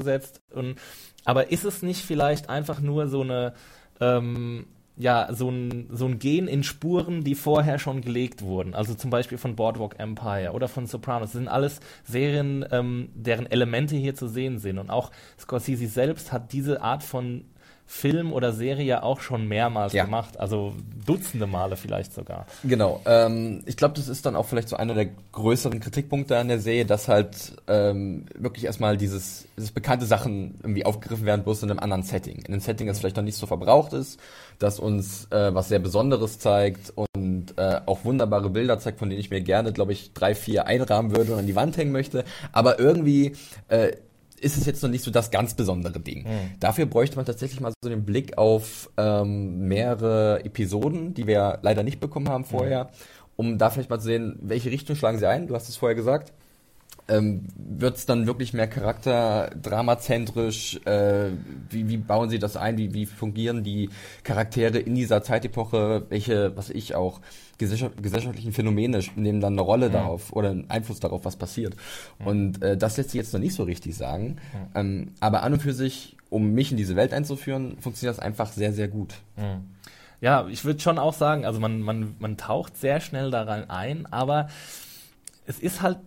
und 0.53 0.77
aber 1.25 1.51
ist 1.51 1.65
es 1.65 1.83
nicht 1.83 2.03
vielleicht 2.03 2.51
einfach 2.51 2.81
nur 2.81 3.09
so 3.09 3.23
eine 3.23 3.55
ähm, 4.01 4.67
ja, 4.97 5.29
so 5.33 5.51
ein, 5.51 5.89
so 5.91 6.07
ein 6.07 6.19
Gen 6.21 6.47
in 6.47 6.63
Spuren, 6.63 7.25
die 7.25 7.35
vorher 7.35 7.79
schon 7.79 8.01
gelegt 8.01 8.43
wurden. 8.43 8.75
Also 8.75 8.95
zum 8.95 9.11
Beispiel 9.11 9.39
von 9.39 9.57
Boardwalk 9.57 9.99
Empire 9.99 10.53
oder 10.53 10.69
von 10.69 10.87
Sopranos. 10.87 11.33
Das 11.33 11.39
sind 11.39 11.49
alles 11.49 11.81
Serien, 12.05 12.65
ähm, 12.71 13.09
deren 13.15 13.47
Elemente 13.47 13.97
hier 13.97 14.15
zu 14.15 14.29
sehen 14.29 14.59
sind. 14.61 14.79
Und 14.79 14.91
auch 14.91 15.11
Scorsese 15.39 15.89
selbst 15.89 16.31
hat 16.31 16.53
diese 16.53 16.81
Art 16.81 17.03
von 17.03 17.45
Film 17.87 18.33
oder 18.33 18.53
Serie 18.53 19.03
auch 19.03 19.21
schon 19.21 19.47
mehrmals 19.47 19.93
Ja. 19.93 20.05
gemacht, 20.05 20.41
also 20.41 20.75
Dutzende 21.07 21.47
Male 21.47 21.77
vielleicht 21.77 22.15
sogar. 22.15 22.47
Genau. 22.65 23.01
Ähm, 23.05 23.63
ich 23.67 23.77
glaube, 23.77 23.95
das 23.95 24.09
ist 24.09 24.25
dann 24.25 24.37
auch 24.37 24.47
vielleicht 24.47 24.71
so 24.71 24.77
einer 24.77 24.95
der 24.95 25.09
größeren 25.33 25.81
Kritikpunkte 25.81 26.39
an 26.39 26.49
der 26.49 26.59
Serie, 26.61 26.87
dass 26.87 27.09
halt 27.09 27.57
ähm, 27.69 28.25
wirklich 28.37 28.65
erstmal 28.65 28.97
dieses, 28.97 29.47
dieses 29.57 29.71
bekannte 29.71 30.07
Sachen 30.07 30.55
irgendwie 30.63 30.87
aufgegriffen 30.87 31.27
werden, 31.27 31.45
bloß 31.45 31.63
in 31.63 31.71
einem 31.71 31.79
anderen 31.79 32.03
Setting. 32.05 32.39
In 32.39 32.47
einem 32.55 32.61
Setting, 32.61 32.87
das 32.87 33.01
vielleicht 33.01 33.17
noch 33.17 33.23
nicht 33.23 33.37
so 33.37 33.47
verbraucht 33.47 33.93
ist, 33.93 34.19
das 34.59 34.79
uns 34.81 35.27
äh, 35.31 35.55
was 35.55 35.69
sehr 35.69 35.79
Besonderes 35.79 36.39
zeigt 36.39 36.93
und 36.97 37.55
äh, 37.59 37.81
auch 37.85 38.05
wunderbare 38.05 38.49
Bilder 38.49 38.79
zeigt, 38.79 38.99
von 38.99 39.11
denen 39.11 39.21
ich 39.21 39.31
mir 39.31 39.43
gerne, 39.43 39.73
glaube 39.73 39.93
ich, 39.93 40.13
drei, 40.15 40.35
vier 40.35 40.67
einrahmen 40.67 41.15
würde 41.15 41.35
und 41.35 41.41
an 41.41 41.47
die 41.47 41.55
Wand 41.57 41.77
hängen 41.77 41.93
möchte. 41.93 42.25
Aber 42.53 42.79
irgendwie 42.81 43.33
äh, 43.69 43.93
ist 44.45 44.57
es 44.57 44.67
jetzt 44.67 44.83
noch 44.83 44.91
nicht 44.91 45.03
so 45.03 45.11
das 45.11 45.31
ganz 45.31 45.55
besondere 45.55 45.99
Ding. 45.99 46.27
Dafür 46.61 46.87
bräuchte 46.87 47.17
man 47.17 47.25
tatsächlich 47.25 47.61
mal 47.61 47.73
so 47.83 47.89
den 47.89 48.05
Blick 48.05 48.39
auf 48.39 48.91
ähm, 48.97 49.67
mehrere 49.67 50.45
Episoden, 50.45 51.15
die 51.15 51.27
wir 51.27 51.59
leider 51.63 51.83
nicht 51.83 51.99
bekommen 52.01 52.29
haben 52.29 52.45
vorher, 52.45 52.91
um 53.37 53.59
da 53.59 53.71
vielleicht 53.71 53.91
mal 53.91 53.99
zu 53.99 54.07
sehen, 54.07 54.39
welche 54.43 54.71
Richtung 54.71 54.97
schlagen 54.97 55.19
sie 55.19 55.27
ein. 55.29 55.47
Du 55.49 55.55
hast 55.55 55.69
es 55.69 55.77
vorher 55.77 55.97
gesagt. 55.97 56.33
Ähm, 57.07 57.47
Wird 57.57 57.97
es 57.97 58.07
dann 58.07 58.27
wirklich 58.27 58.55
mehr 58.55 58.67
Charakter, 58.67 59.51
dramazentrisch? 59.61 60.81
Äh, 60.87 61.33
wie, 61.69 61.89
wie 61.89 61.99
bauen 61.99 62.31
sie 62.31 62.39
das 62.39 62.57
ein? 62.57 62.79
Wie, 62.79 62.95
wie 62.95 63.05
fungieren 63.07 63.63
die 63.63 63.91
Charaktere 64.23 64.79
in 64.79 64.95
dieser 64.95 65.23
Zeitepoche? 65.23 66.07
Welche, 66.09 66.57
was 66.57 66.71
ich 66.71 66.95
auch, 66.95 67.21
gesellschaft, 67.59 68.03
gesellschaftlichen 68.03 68.53
Phänomene 68.53 69.01
nehmen 69.17 69.41
dann 69.41 69.53
eine 69.53 69.63
Rolle 69.63 69.91
darauf 69.91 70.33
oder 70.33 70.51
einen 70.51 70.71
Einfluss 70.71 70.99
darauf, 70.99 71.25
was 71.25 71.37
passiert? 71.37 71.77
Und 72.25 72.63
äh, 72.63 72.77
das 72.77 72.97
lässt 72.97 73.11
sich 73.11 73.19
jetzt 73.19 73.33
noch 73.33 73.41
nicht 73.41 73.55
so 73.55 73.65
richtig 73.65 73.97
sagen. 73.97 74.39
Ähm, 74.75 75.13
aber 75.21 75.43
an 75.43 75.53
und 75.53 75.61
für 75.61 75.75
sich, 75.75 76.17
um 76.31 76.53
mich 76.53 76.71
in 76.71 76.79
diese 76.79 76.97
Welt 76.97 77.13
einzuführen, 77.13 77.77
funktioniert 77.81 78.17
das 78.17 78.25
einfach 78.25 78.51
sehr, 78.51 78.73
sehr 78.73 78.89
gut. 78.89 79.15
Ja, 80.21 80.47
ich 80.49 80.65
würde 80.65 80.81
schon 80.81 80.99
auch 80.99 81.13
sagen, 81.13 81.45
also 81.45 81.61
man, 81.61 81.81
man, 81.81 82.17
man 82.19 82.39
taucht 82.39 82.79
sehr 82.79 83.01
schnell 83.01 83.31
daran 83.31 83.69
ein, 83.69 84.07
aber 84.07 84.49
es 85.47 85.59
ist 85.59 85.83
halt, 85.83 85.99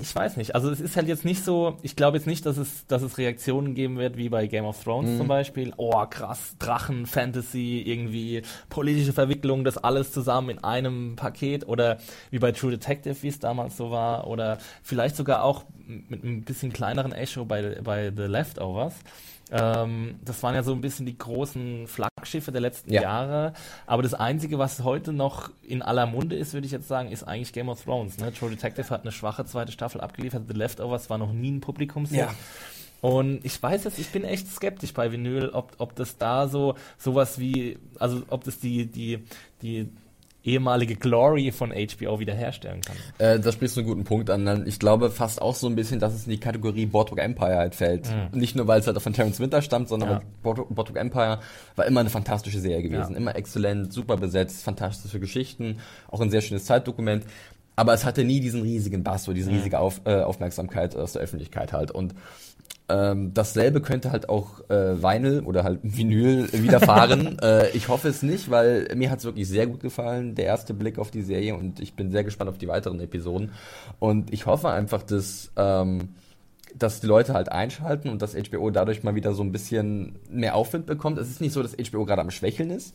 ich 0.00 0.14
weiß 0.14 0.36
nicht, 0.36 0.54
also 0.54 0.70
es 0.70 0.80
ist 0.80 0.96
halt 0.96 1.08
jetzt 1.08 1.24
nicht 1.24 1.44
so, 1.44 1.78
ich 1.82 1.96
glaube 1.96 2.16
jetzt 2.16 2.26
nicht, 2.26 2.46
dass 2.46 2.56
es, 2.56 2.86
dass 2.86 3.02
es 3.02 3.18
Reaktionen 3.18 3.74
geben 3.74 3.96
wird 3.96 4.16
wie 4.16 4.28
bei 4.28 4.46
Game 4.46 4.64
of 4.64 4.82
Thrones 4.82 5.18
zum 5.18 5.28
Beispiel. 5.28 5.72
Oh, 5.76 6.04
krass, 6.06 6.56
Drachen, 6.58 7.06
Fantasy, 7.06 7.82
irgendwie 7.86 8.42
politische 8.68 9.12
Verwicklung, 9.12 9.64
das 9.64 9.78
alles 9.78 10.12
zusammen 10.12 10.50
in 10.50 10.64
einem 10.64 11.16
Paket. 11.16 11.68
Oder 11.68 11.98
wie 12.30 12.38
bei 12.38 12.52
True 12.52 12.72
Detective, 12.72 13.22
wie 13.22 13.28
es 13.28 13.38
damals 13.38 13.76
so 13.76 13.90
war, 13.90 14.26
oder 14.26 14.58
vielleicht 14.82 15.16
sogar 15.16 15.44
auch 15.44 15.64
mit 15.86 16.22
einem 16.22 16.42
bisschen 16.42 16.72
kleineren 16.72 17.12
Echo 17.12 17.44
bei, 17.44 17.80
bei 17.82 18.12
The 18.14 18.22
Leftovers. 18.24 18.94
Ähm, 19.50 20.16
das 20.24 20.42
waren 20.42 20.54
ja 20.54 20.62
so 20.62 20.72
ein 20.72 20.80
bisschen 20.80 21.06
die 21.06 21.18
großen 21.18 21.86
Flaggschiffe 21.86 22.50
der 22.50 22.60
letzten 22.60 22.92
Ja. 22.92 23.02
Jahre. 23.02 23.52
Aber 23.86 24.02
das 24.02 24.14
Einzige, 24.14 24.58
was 24.58 24.82
heute 24.84 25.12
noch 25.12 25.50
in 25.62 25.82
aller 25.82 26.06
Munde 26.06 26.36
ist, 26.36 26.54
würde 26.54 26.66
ich 26.66 26.72
jetzt 26.72 26.88
sagen, 26.88 27.10
ist 27.10 27.24
eigentlich 27.24 27.52
Game 27.52 27.68
of 27.68 27.82
Thrones. 27.84 28.18
Ne? 28.18 28.32
True 28.32 28.50
Detective 28.50 28.88
hat 28.90 29.02
eine 29.02 29.12
schwache 29.12 29.44
zweite 29.44 29.70
Staffel 29.72 30.00
abgeliefert. 30.00 30.44
The 30.48 30.54
Leftovers 30.54 31.10
war 31.10 31.18
noch 31.18 31.32
nie 31.32 31.50
ein 31.52 31.60
Publikumshit. 31.60 32.16
Ja. 32.16 32.34
Und 33.02 33.44
ich 33.44 33.62
weiß 33.62 33.84
jetzt, 33.84 33.98
ich 33.98 34.08
bin 34.08 34.24
echt 34.24 34.48
skeptisch 34.48 34.94
bei 34.94 35.12
Vinyl, 35.12 35.50
ob, 35.50 35.72
ob 35.76 35.94
das 35.94 36.16
da 36.16 36.48
so 36.48 36.74
sowas 36.96 37.38
wie, 37.38 37.78
also 37.98 38.22
ob 38.30 38.44
das 38.44 38.60
die, 38.60 38.86
die, 38.86 39.22
die 39.60 39.90
ehemalige 40.44 40.96
Glory 40.96 41.50
von 41.52 41.70
HBO 41.72 42.20
wiederherstellen 42.20 42.80
kann. 42.82 42.96
Äh, 43.18 43.40
da 43.40 43.50
sprichst 43.50 43.76
du 43.76 43.80
einen 43.80 43.88
guten 43.88 44.04
Punkt 44.04 44.30
an. 44.30 44.66
Ich 44.66 44.78
glaube 44.78 45.10
fast 45.10 45.40
auch 45.40 45.54
so 45.54 45.66
ein 45.66 45.74
bisschen, 45.74 46.00
dass 46.00 46.14
es 46.14 46.24
in 46.26 46.30
die 46.30 46.38
Kategorie 46.40 46.86
Boardwalk 46.86 47.20
Empire 47.20 47.56
halt 47.56 47.74
fällt. 47.74 48.08
Nicht 48.32 48.54
nur, 48.54 48.66
weil 48.66 48.80
es 48.80 48.86
halt 48.86 49.00
von 49.00 49.12
Terence 49.12 49.40
Winter 49.40 49.62
stammt, 49.62 49.88
sondern 49.88 50.10
Ja. 50.10 50.22
Boardwalk 50.42 50.96
Empire 50.96 51.40
war 51.76 51.86
immer 51.86 52.00
eine 52.00 52.10
fantastische 52.10 52.60
Serie 52.60 52.82
gewesen. 52.82 53.12
Ja. 53.12 53.16
Immer 53.18 53.34
exzellent, 53.36 53.92
super 53.92 54.16
besetzt, 54.16 54.62
fantastische 54.62 55.18
Geschichten, 55.18 55.78
auch 56.10 56.20
ein 56.20 56.30
sehr 56.30 56.42
schönes 56.42 56.64
Zeitdokument. 56.66 57.24
Aber 57.76 57.94
es 57.94 58.04
hatte 58.04 58.24
nie 58.24 58.40
diesen 58.40 58.62
riesigen 58.62 59.02
Bass 59.02 59.26
oder 59.28 59.34
diese 59.34 59.50
riesige 59.50 59.78
Auf, 59.78 60.00
äh, 60.04 60.22
Aufmerksamkeit 60.22 60.96
aus 60.96 61.12
der 61.12 61.22
Öffentlichkeit 61.22 61.72
halt. 61.72 61.90
Und 61.90 62.14
ähm, 62.88 63.32
dasselbe 63.32 63.80
könnte 63.80 64.12
halt 64.12 64.28
auch 64.28 64.60
äh, 64.68 65.02
Vinyl 65.02 65.40
oder 65.40 65.64
halt 65.64 65.80
Vinyl 65.82 66.52
widerfahren. 66.52 67.38
äh, 67.42 67.70
ich 67.70 67.88
hoffe 67.88 68.08
es 68.08 68.22
nicht, 68.22 68.50
weil 68.50 68.88
mir 68.94 69.10
hat 69.10 69.20
es 69.20 69.24
wirklich 69.24 69.48
sehr 69.48 69.66
gut 69.66 69.80
gefallen, 69.80 70.34
der 70.34 70.44
erste 70.44 70.74
Blick 70.74 70.98
auf 70.98 71.10
die 71.10 71.22
Serie 71.22 71.54
und 71.54 71.80
ich 71.80 71.94
bin 71.94 72.10
sehr 72.10 72.24
gespannt 72.24 72.50
auf 72.50 72.58
die 72.58 72.68
weiteren 72.68 73.00
Episoden. 73.00 73.52
Und 73.98 74.32
ich 74.32 74.46
hoffe 74.46 74.68
einfach, 74.68 75.02
dass, 75.02 75.50
ähm, 75.56 76.10
dass 76.76 77.00
die 77.00 77.06
Leute 77.06 77.34
halt 77.34 77.50
einschalten 77.50 78.08
und 78.08 78.20
dass 78.20 78.34
HBO 78.34 78.70
dadurch 78.70 79.02
mal 79.02 79.14
wieder 79.14 79.32
so 79.32 79.42
ein 79.42 79.52
bisschen 79.52 80.18
mehr 80.28 80.56
Aufwind 80.56 80.86
bekommt. 80.86 81.18
Es 81.18 81.30
ist 81.30 81.40
nicht 81.40 81.52
so, 81.52 81.62
dass 81.62 81.76
HBO 81.76 82.04
gerade 82.04 82.20
am 82.20 82.30
Schwächeln 82.30 82.70
ist. 82.70 82.94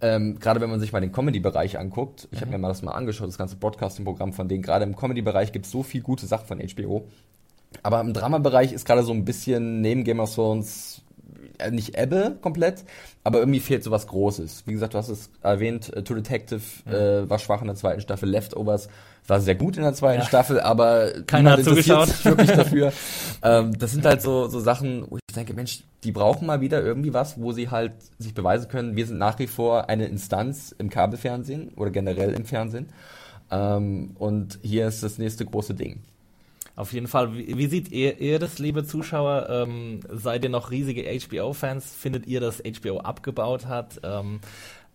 Ähm, 0.00 0.38
gerade 0.38 0.60
wenn 0.60 0.70
man 0.70 0.80
sich 0.80 0.92
mal 0.92 1.00
den 1.00 1.12
Comedy-Bereich 1.12 1.78
anguckt. 1.78 2.28
Ich 2.30 2.40
habe 2.40 2.50
mir 2.50 2.58
mal 2.58 2.68
das 2.68 2.82
mal 2.82 2.92
angeschaut, 2.92 3.28
das 3.28 3.38
ganze 3.38 3.56
Broadcasting-Programm 3.56 4.32
von 4.32 4.48
denen. 4.48 4.62
Gerade 4.62 4.84
im 4.84 4.96
Comedy-Bereich 4.96 5.52
gibt 5.52 5.66
es 5.66 5.72
so 5.72 5.82
viel 5.82 6.00
gute 6.00 6.26
Sachen 6.26 6.46
von 6.46 6.58
HBO. 6.60 7.06
Aber 7.82 8.00
im 8.00 8.12
Dramabereich 8.12 8.72
ist 8.72 8.86
gerade 8.86 9.02
so 9.02 9.12
ein 9.12 9.24
bisschen 9.24 9.80
neben 9.80 10.04
Game 10.04 10.20
of 10.20 10.34
Thrones 10.34 11.02
nicht 11.70 11.98
Ebbe 11.98 12.36
komplett, 12.40 12.84
aber 13.24 13.38
irgendwie 13.40 13.60
fehlt 13.60 13.84
so 13.84 13.90
was 13.90 14.06
Großes. 14.06 14.64
Wie 14.66 14.72
gesagt, 14.72 14.94
du 14.94 14.98
hast 14.98 15.08
es 15.08 15.30
erwähnt, 15.42 15.94
äh, 15.96 16.02
True 16.02 16.16
Detective 16.22 16.60
äh, 16.86 17.28
war 17.28 17.38
schwach 17.38 17.60
in 17.60 17.66
der 17.66 17.76
zweiten 17.76 18.00
Staffel, 18.00 18.28
Leftovers 18.28 18.88
war 19.26 19.40
sehr 19.40 19.54
gut 19.56 19.76
in 19.76 19.82
der 19.82 19.92
zweiten 19.92 20.20
Ja. 20.22 20.26
Staffel, 20.26 20.58
aber 20.60 21.10
Keiner 21.26 21.52
hat 21.52 21.64
zugeschaut. 21.64 22.08
sich 22.08 22.24
wirklich 22.24 22.50
dafür. 22.56 22.92
ähm, 23.42 23.76
das 23.78 23.92
sind 23.92 24.06
halt 24.06 24.22
so, 24.22 24.48
so 24.48 24.58
Sachen, 24.60 25.04
wo 25.10 25.16
ich 25.18 25.34
denke, 25.34 25.52
Mensch, 25.52 25.82
die 26.04 26.12
brauchen 26.12 26.46
mal 26.46 26.60
wieder 26.62 26.82
irgendwie 26.82 27.12
was, 27.12 27.38
wo 27.40 27.52
sie 27.52 27.68
halt 27.70 27.92
sich 28.18 28.32
beweisen 28.32 28.68
können, 28.68 28.96
wir 28.96 29.06
sind 29.06 29.18
nach 29.18 29.38
wie 29.38 29.46
vor 29.46 29.88
eine 29.90 30.06
Instanz 30.06 30.74
im 30.78 30.88
Kabelfernsehen 30.88 31.70
oder 31.76 31.90
generell 31.90 32.32
im 32.32 32.46
Fernsehen. 32.46 32.88
Ähm, 33.50 34.12
und 34.18 34.58
hier 34.62 34.86
ist 34.88 35.02
das 35.02 35.18
nächste 35.18 35.44
große 35.44 35.74
Ding. 35.74 36.00
Auf 36.78 36.92
jeden 36.92 37.08
Fall. 37.08 37.36
Wie, 37.36 37.58
wie 37.58 37.66
seht 37.66 37.90
ihr, 37.90 38.20
ihr 38.20 38.38
das, 38.38 38.60
liebe 38.60 38.84
Zuschauer? 38.84 39.48
Ähm, 39.50 39.98
seid 40.12 40.44
ihr 40.44 40.50
noch 40.50 40.70
riesige 40.70 41.02
HBO-Fans? 41.02 41.92
Findet 41.92 42.28
ihr, 42.28 42.38
dass 42.38 42.62
HBO 42.62 42.98
abgebaut 42.98 43.66
hat? 43.66 43.98
Ähm, 44.04 44.38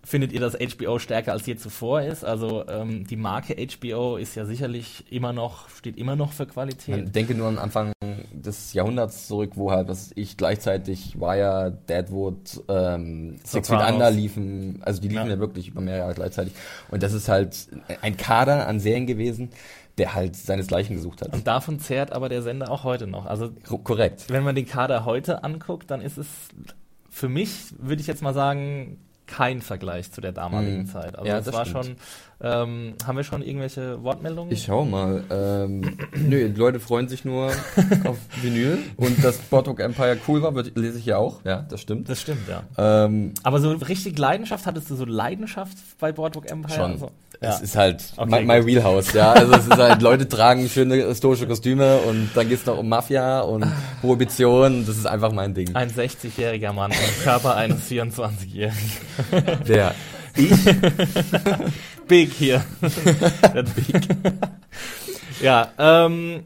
findet 0.01 0.31
ihr, 0.31 0.39
dass 0.39 0.53
HBO 0.55 0.97
stärker 0.97 1.33
als 1.33 1.45
je 1.45 1.57
zuvor 1.57 2.01
ist? 2.01 2.23
Also 2.23 2.65
ähm, 2.69 3.05
die 3.05 3.17
Marke 3.17 3.55
HBO 3.55 4.15
ist 4.15 4.35
ja 4.35 4.45
sicherlich 4.45 5.11
immer 5.11 5.33
noch, 5.33 5.67
steht 5.67 5.97
immer 5.97 6.15
noch 6.15 6.31
für 6.31 6.45
Qualität. 6.45 6.95
Man 6.95 7.11
denke 7.11 7.35
nur 7.35 7.49
an 7.49 7.57
Anfang 7.57 7.91
des 8.31 8.71
Jahrhunderts 8.71 9.27
zurück, 9.27 9.51
wo 9.55 9.71
halt, 9.71 9.89
was 9.89 10.11
ich 10.15 10.37
gleichzeitig 10.37 11.19
Wire, 11.19 11.77
Deadwood, 11.89 12.63
ähm, 12.69 13.35
Six 13.43 13.67
Feet. 13.67 13.79
Under 13.89 14.09
liefen, 14.09 14.81
also 14.83 15.01
die 15.01 15.09
liefen 15.09 15.25
Ja. 15.25 15.33
ja. 15.33 15.39
wirklich 15.39 15.67
über 15.67 15.81
mehrere 15.81 15.99
Jahre 15.99 16.13
gleichzeitig. 16.13 16.53
Und 16.91 17.03
das 17.03 17.11
ist 17.11 17.27
halt 17.27 17.67
ein 18.01 18.15
Kader 18.15 18.67
an 18.67 18.79
Serien 18.79 19.05
gewesen, 19.05 19.49
der 19.97 20.15
halt 20.15 20.35
seinesgleichen 20.35 20.95
gesucht 20.95 21.21
hat. 21.21 21.33
Und 21.33 21.45
davon 21.47 21.79
zehrt 21.79 22.11
aber 22.11 22.29
der 22.29 22.41
Sender 22.41 22.71
auch 22.71 22.83
heute 22.83 23.05
noch. 23.07 23.25
Also 23.25 23.51
Ko- 23.67 23.77
korrekt. 23.77 24.25
wenn 24.29 24.43
man 24.43 24.55
den 24.55 24.65
Kader 24.65 25.05
heute 25.05 25.43
anguckt, 25.43 25.91
dann 25.91 26.01
ist 26.01 26.17
es 26.17 26.27
für 27.09 27.29
mich, 27.29 27.51
würde 27.77 28.01
ich 28.01 28.07
jetzt 28.07 28.21
mal 28.23 28.33
sagen, 28.33 28.97
kein 29.25 29.61
Vergleich 29.61 30.11
zu 30.11 30.19
der 30.19 30.31
damaligen 30.33 30.79
Mhm. 30.79 30.87
Zeit. 30.87 31.15
Also 31.17 31.27
Ja, 31.29 31.37
es 31.37 31.45
das 31.45 31.53
war 31.53 31.65
stimmt. 31.65 31.85
schon, 31.85 31.95
ähm, 32.41 32.93
haben 33.05 33.15
wir 33.15 33.23
schon 33.23 33.41
irgendwelche 33.41 34.03
Wortmeldungen? 34.03 34.51
Ich 34.51 34.63
schau 34.63 34.83
mal. 34.83 35.23
Ähm, 35.31 35.97
nö, 36.15 36.51
Leute 36.55 36.79
freuen 36.81 37.07
sich 37.07 37.23
nur 37.23 37.47
auf 38.03 38.17
Vinyl. 38.41 38.79
Und 38.97 39.23
dass 39.23 39.37
Boardwalk 39.37 39.79
Empire 39.79 40.17
cool 40.27 40.41
war, 40.41 40.53
wird, 40.55 40.75
lese 40.75 40.99
ich 40.99 41.05
ja 41.05 41.17
auch. 41.17 41.43
Ja, 41.45 41.61
das 41.61 41.79
stimmt. 41.81 42.09
das 42.09 42.19
stimmt, 42.19 42.41
ja. 42.49 42.63
Ähm, 43.05 43.33
Aber 43.43 43.61
so 43.61 43.71
richtig 43.71 44.17
Leidenschaft, 44.19 44.65
hattest 44.65 44.89
du 44.89 44.95
so 44.95 45.05
Leidenschaft 45.05 45.77
bei 45.99 46.11
Boardwalk 46.11 46.51
Empire? 46.51 46.75
Schon. 46.75 46.91
Also, 46.91 47.11
Es 47.39 47.61
ist 47.61 47.75
halt 47.75 48.03
Okay, 48.15 48.43
my, 48.43 48.59
my. 48.59 48.65
Wheelhouse, 48.65 49.13
ja. 49.13 49.33
Also 49.43 49.53
es 49.53 49.67
ist 49.67 49.77
halt, 49.77 50.01
Leute 50.01 50.27
tragen 50.27 50.69
schöne 50.69 50.95
historische 50.95 51.47
Kostüme 51.47 51.97
und 51.99 52.29
dann 52.35 52.47
geht's 52.47 52.65
noch 52.65 52.77
um 52.77 52.87
Mafia 52.87 53.41
und 53.41 53.65
Prohibition. 54.01 54.85
Das 54.85 54.97
ist 54.97 55.05
einfach 55.05 55.31
mein 55.31 55.53
Ding. 55.53 55.75
Ein 55.75 55.89
60-jähriger 55.89 56.73
Mann 56.73 56.91
im 56.91 57.23
Körper 57.23 57.55
eines 57.55 57.89
24-jährigen. 57.89 58.91
Der 59.67 59.93
Big 62.07 62.33
hier. 62.33 62.63
Big. 63.75 64.07
ja, 65.41 65.69
ähm, 65.77 66.43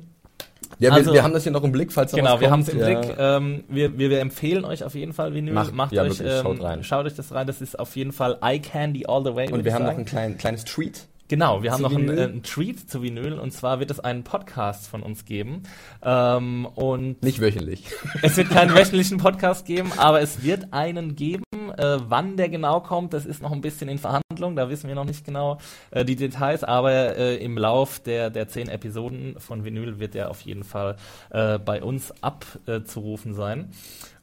ja, 0.80 0.92
Also- 0.92 1.12
wir, 1.12 1.16
wir 1.16 1.24
haben 1.24 1.34
das 1.34 1.44
hier 1.44 1.52
noch 1.52 1.64
im 1.64 1.72
Blick, 1.72 1.92
falls 1.92 2.12
da 2.12 2.18
Genau, 2.18 2.40
wir 2.40 2.52
haben 2.52 2.62
es 2.62 2.70
im 2.70 2.80
ja. 2.80 2.86
Blick. 3.00 3.16
Ähm, 3.18 3.64
wir, 3.68 3.98
wir, 3.98 4.10
wir 4.10 4.20
empfehlen 4.22 4.66
euch 4.66 4.84
auf 4.84 4.96
jeden 4.96 5.14
Fall 5.14 5.34
Vinyl. 5.34 5.54
Macht- 5.54 5.74
Macht 5.74 5.92
ja, 5.94 6.04
euch, 6.04 6.20
wirklich, 6.20 6.36
ähm, 6.38 6.42
schaut 6.44 6.62
rein. 6.64 6.84
schaut 6.84 7.06
euch 7.06 7.16
das 7.16 7.34
rein. 7.34 7.48
Das 7.48 7.62
ist 7.62 7.80
auf 7.80 7.96
jeden 7.96 8.12
Fall 8.12 8.38
Eye 8.42 8.60
Candy 8.60 9.06
all 9.08 9.24
the 9.24 9.34
way. 9.36 9.52
Und 9.52 9.66
wir 9.66 9.74
haben 9.74 9.84
noch 9.84 9.90
sagen. 9.92 10.00
ein 10.02 10.06
klein, 10.06 10.38
kleines 10.38 10.66
Treat. 10.66 11.08
Genau, 11.30 11.62
wir 11.62 11.74
haben 11.74 11.82
noch 11.82 11.92
einen, 11.94 12.08
Vinyl. 12.08 12.18
äh, 12.20 12.24
einen 12.24 12.42
Treat 12.44 12.90
zu 12.90 13.02
Vinyl 13.04 13.34
und 13.34 13.52
zwar 13.52 13.82
wird 13.82 13.92
es 13.92 14.00
einen 14.00 14.24
Podcast 14.24 14.88
von 14.88 15.04
uns 15.04 15.26
geben. 15.26 15.64
Ähm, 16.02 16.66
und 16.76 17.22
Nicht 17.22 17.42
wöchentlich. 17.42 17.84
es 18.22 18.38
wird 18.38 18.50
keinen 18.50 18.74
wöchentlichen 18.74 19.18
Podcast 19.18 19.66
geben, 19.66 19.92
aber 19.98 20.22
es 20.22 20.44
wird 20.44 20.72
einen 20.72 21.18
geben. 21.18 21.44
Äh, 21.72 22.10
wann 22.10 22.38
der 22.38 22.50
genau 22.50 22.80
kommt, 22.80 23.14
das 23.14 23.26
ist 23.26 23.42
noch 23.42 23.52
ein 23.52 23.62
bisschen 23.62 23.90
in 23.90 23.98
Verhandlung, 23.98 24.56
da 24.56 24.70
wissen 24.70 24.88
wir 24.88 24.96
noch 24.96 25.06
nicht 25.06 25.26
genau 25.26 25.58
äh, 25.92 26.06
die 26.06 26.16
Details, 26.16 26.64
aber 26.64 27.18
äh, 27.18 27.36
im 27.38 27.58
Lauf 27.58 28.00
der, 28.00 28.30
der 28.30 28.48
zehn 28.48 28.70
Episoden 28.70 29.40
von 29.40 29.66
Vinyl 29.66 30.00
wird 30.00 30.16
er 30.16 30.30
auf 30.30 30.42
jeden 30.42 30.64
Fall 30.64 30.96
äh, 31.32 31.60
bei 31.60 31.84
uns 31.84 32.14
abzurufen 32.22 33.34
sein. 33.34 33.70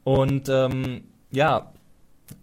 Und 0.04 0.48
ähm, 0.48 1.04
ja, 1.30 1.72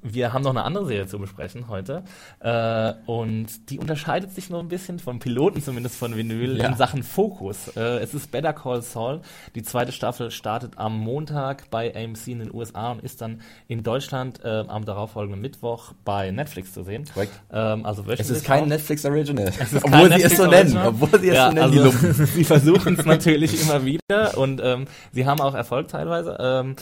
wir 0.03 0.33
haben 0.33 0.43
noch 0.43 0.51
eine 0.51 0.63
andere 0.63 0.85
Serie 0.85 1.07
zu 1.07 1.19
besprechen 1.19 1.67
heute. 1.67 2.03
Äh, 2.39 2.93
und 3.05 3.69
die 3.69 3.79
unterscheidet 3.79 4.31
sich 4.31 4.49
nur 4.49 4.59
ein 4.59 4.67
bisschen 4.67 4.99
vom 4.99 5.19
Piloten, 5.19 5.61
zumindest 5.61 5.95
von 5.95 6.15
Vinyl, 6.15 6.57
ja. 6.57 6.67
in 6.67 6.75
Sachen 6.75 7.03
Fokus. 7.03 7.69
Äh, 7.75 7.99
es 7.99 8.13
ist 8.13 8.31
Better 8.31 8.53
Call 8.53 8.81
Saul. 8.81 9.21
Die 9.55 9.63
zweite 9.63 9.91
Staffel 9.91 10.31
startet 10.31 10.77
am 10.77 10.97
Montag 10.99 11.69
bei 11.69 11.93
AMC 11.95 12.27
in 12.27 12.39
den 12.39 12.53
USA 12.53 12.91
und 12.91 13.03
ist 13.03 13.21
dann 13.21 13.41
in 13.67 13.83
Deutschland 13.83 14.43
äh, 14.43 14.63
am 14.67 14.85
darauffolgenden 14.85 15.41
Mittwoch 15.41 15.93
bei 16.03 16.31
Netflix 16.31 16.73
zu 16.73 16.83
sehen. 16.83 17.05
Korrekt. 17.13 17.33
Ähm, 17.51 17.85
also 17.85 18.03
es 18.07 18.29
ist 18.29 18.45
kein 18.45 18.67
Netflix 18.67 19.05
Original. 19.05 19.51
obwohl 19.83 20.13
sie 20.13 20.23
es 20.23 20.37
so 20.37 20.47
nennen. 20.47 20.77
Obwohl 20.77 21.19
sie 21.19 21.29
es 21.29 21.35
ja, 21.35 21.49
so 21.49 21.53
nennen, 21.53 21.79
also, 21.79 21.91
Sie 22.25 22.43
versuchen 22.43 22.99
es 22.99 23.05
natürlich 23.05 23.61
immer 23.61 23.85
wieder 23.85 24.37
und 24.37 24.61
ähm, 24.63 24.85
sie 25.11 25.25
haben 25.25 25.41
auch 25.41 25.53
Erfolg 25.53 25.87
teilweise. 25.87 26.37
Ähm, 26.39 26.75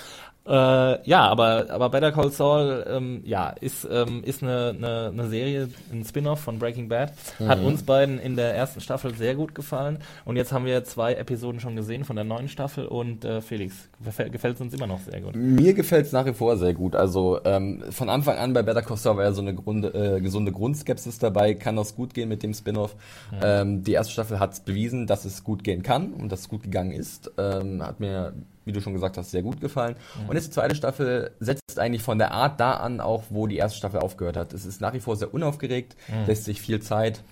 äh, 0.50 1.08
ja, 1.08 1.28
aber, 1.28 1.68
aber 1.70 1.90
Better 1.90 2.12
Call 2.12 2.32
Saul, 2.32 2.84
ähm, 2.90 3.22
ja, 3.24 3.50
ist, 3.50 3.88
ähm, 3.90 4.24
ist 4.24 4.42
eine, 4.42 4.74
eine, 4.76 5.10
eine 5.14 5.28
Serie, 5.28 5.70
ein 5.92 6.04
Spin-off 6.04 6.40
von 6.40 6.58
Breaking 6.58 6.90
Bad. 6.90 7.14
Mhm. 7.38 7.48
Hat 7.48 7.62
uns 7.62 7.84
beiden 7.84 8.18
in 8.18 8.36
der 8.36 8.56
ersten 8.56 8.82
Staffel 8.82 9.14
sehr 9.14 9.36
gut 9.36 9.54
gefallen. 9.54 10.00
Und 10.26 10.38
jetzt 10.38 10.52
haben 10.52 10.66
wir 10.66 10.84
zwei 10.86 11.14
Episoden 11.14 11.60
schon 11.60 11.76
gesehen 11.76 12.04
von 12.04 12.16
der 12.16 12.26
neuen 12.26 12.48
Staffel. 12.48 12.88
Und 12.88 13.26
äh, 13.26 13.42
Felix, 13.42 13.90
gefällt 14.04 14.56
es 14.56 14.62
uns 14.62 14.74
immer 14.74 14.88
noch 14.88 15.02
sehr 15.02 15.22
gut? 15.22 15.36
Mir 15.36 15.76
gefällt 15.76 16.08
es 16.08 16.14
nach 16.14 16.26
wie 16.26 16.34
vor 16.34 16.58
sehr 16.58 16.74
gut. 16.74 16.96
Also 16.96 17.40
ähm, 17.46 17.84
von 17.92 18.10
Anfang 18.10 18.38
an 18.38 18.54
bei 18.54 18.64
Better 18.64 18.82
Call 18.82 18.98
Saul 18.98 19.18
war 19.18 19.26
ja 19.26 19.32
so 19.34 19.42
eine 19.42 19.54
Grunde, 19.54 19.90
äh, 19.90 20.20
gesunde 20.20 20.52
Grundskepsis 20.52 21.20
dabei. 21.20 21.54
Kann 21.54 21.76
das 21.76 21.96
gut 21.96 22.16
gehen 22.16 22.28
mit 22.28 22.42
dem 22.42 22.56
Spin-off? 22.56 22.96
Ähm, 23.44 23.84
die 23.84 23.94
erste 23.94 24.14
Staffel 24.14 24.40
hat 24.40 24.54
es 24.54 24.62
bewiesen, 24.62 25.06
dass 25.06 25.26
es 25.26 25.44
gut 25.44 25.64
gehen 25.64 25.84
kann 25.84 26.14
und 26.14 26.32
dass 26.32 26.42
es 26.42 26.50
gut 26.50 26.64
gegangen 26.64 26.92
ist. 26.92 27.32
Ähm, 27.38 27.84
hat 27.84 28.00
mir 28.00 28.34
wie 28.66 28.72
du 28.72 28.82
schon 28.82 28.94
gesagt 28.94 29.18
hast, 29.18 29.32
sehr 29.32 29.42
gut 29.42 29.62
gefallen. 29.62 29.96
Mhm. 30.22 30.30
Und 30.30 30.36
jetzt 30.36 30.48
die 30.48 30.52
zweite 30.52 30.76
Staffel 30.76 31.32
setzt 31.40 31.80
eigentlich 31.80 32.04
von 32.04 32.18
der 32.18 32.32
Art 32.32 32.60
da 32.60 32.74
an, 32.74 33.00
auch 33.02 33.24
wo 33.30 33.48
die 33.48 33.58
erste 33.58 33.78
Staffel 33.78 34.00
aufgehört 34.00 34.38
hat. 34.38 34.54
Es 34.54 34.66
ist 34.66 34.82
nach 34.82 34.94
wie 34.94 35.00
vor 35.00 35.16
sehr 35.16 35.34
unaufgeregt, 35.34 35.96
mhm. 36.08 36.26
lässt 36.28 36.46
sich 36.46 36.62
viel 36.62 36.82
Zeit. 36.82 37.24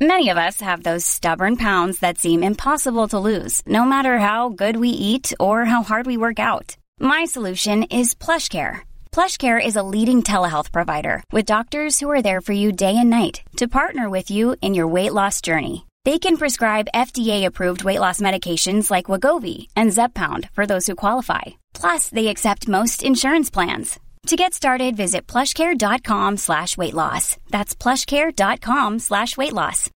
Many 0.00 0.30
of 0.30 0.36
us 0.36 0.60
have 0.60 0.82
those 0.82 1.06
stubborn 1.06 1.56
pounds 1.56 2.00
that 2.00 2.18
seem 2.18 2.42
impossible 2.42 3.06
to 3.06 3.20
lose, 3.20 3.62
no 3.66 3.84
matter 3.84 4.18
how 4.18 4.48
good 4.48 4.76
we 4.76 4.88
eat 4.88 5.32
or 5.38 5.64
how 5.64 5.84
hard 5.84 6.06
we 6.06 6.16
work 6.16 6.40
out. 6.40 6.76
My 6.98 7.24
solution 7.24 7.84
is 7.84 8.12
PlushCare. 8.12 8.80
PlushCare 9.12 9.64
is 9.64 9.76
a 9.76 9.84
leading 9.84 10.24
telehealth 10.24 10.72
provider 10.72 11.22
with 11.30 11.46
doctors 11.46 12.00
who 12.00 12.10
are 12.10 12.22
there 12.22 12.40
for 12.40 12.52
you 12.52 12.72
day 12.72 12.96
and 12.98 13.10
night 13.10 13.42
to 13.58 13.68
partner 13.68 14.10
with 14.10 14.28
you 14.28 14.56
in 14.60 14.74
your 14.74 14.88
weight 14.88 15.12
loss 15.12 15.40
journey. 15.40 15.84
They 16.04 16.18
can 16.18 16.36
prescribe 16.36 16.88
FDA-approved 16.94 17.84
weight 17.84 18.00
loss 18.00 18.20
medications 18.20 18.90
like 18.90 19.06
Wagovi 19.06 19.68
and 19.76 19.92
Zepbound 19.92 20.50
for 20.52 20.66
those 20.66 20.88
who 20.88 20.96
qualify. 20.96 21.42
Plus, 21.74 22.08
they 22.08 22.26
accept 22.26 22.66
most 22.66 23.04
insurance 23.04 23.50
plans. 23.50 24.00
To 24.26 24.36
get 24.36 24.52
started, 24.52 24.96
visit 24.96 25.28
plushcare.com 25.28 26.38
slash 26.38 26.76
weight 26.76 26.94
loss. 26.94 27.36
That's 27.50 27.76
plushcare.com 27.76 28.98
slash 28.98 29.36
weight 29.36 29.52
loss. 29.52 29.90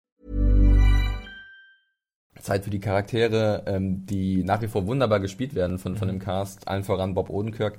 Zeit 2.47 2.65
für 2.65 2.71
die 2.71 2.81
Charaktere, 2.81 3.65
ähm, 3.67 4.07
die 4.07 4.45
nach 4.45 4.63
wie 4.63 4.69
vor 4.69 4.87
wunderbar 4.87 5.21
gespielt 5.21 5.55
werden 5.55 5.79
von, 5.79 5.97
von 5.97 6.09
dem 6.09 6.21
Cast, 6.21 6.69
allen 6.69 6.85
voran 6.85 7.15
Bob 7.15 7.29
Odenkirk. 7.29 7.77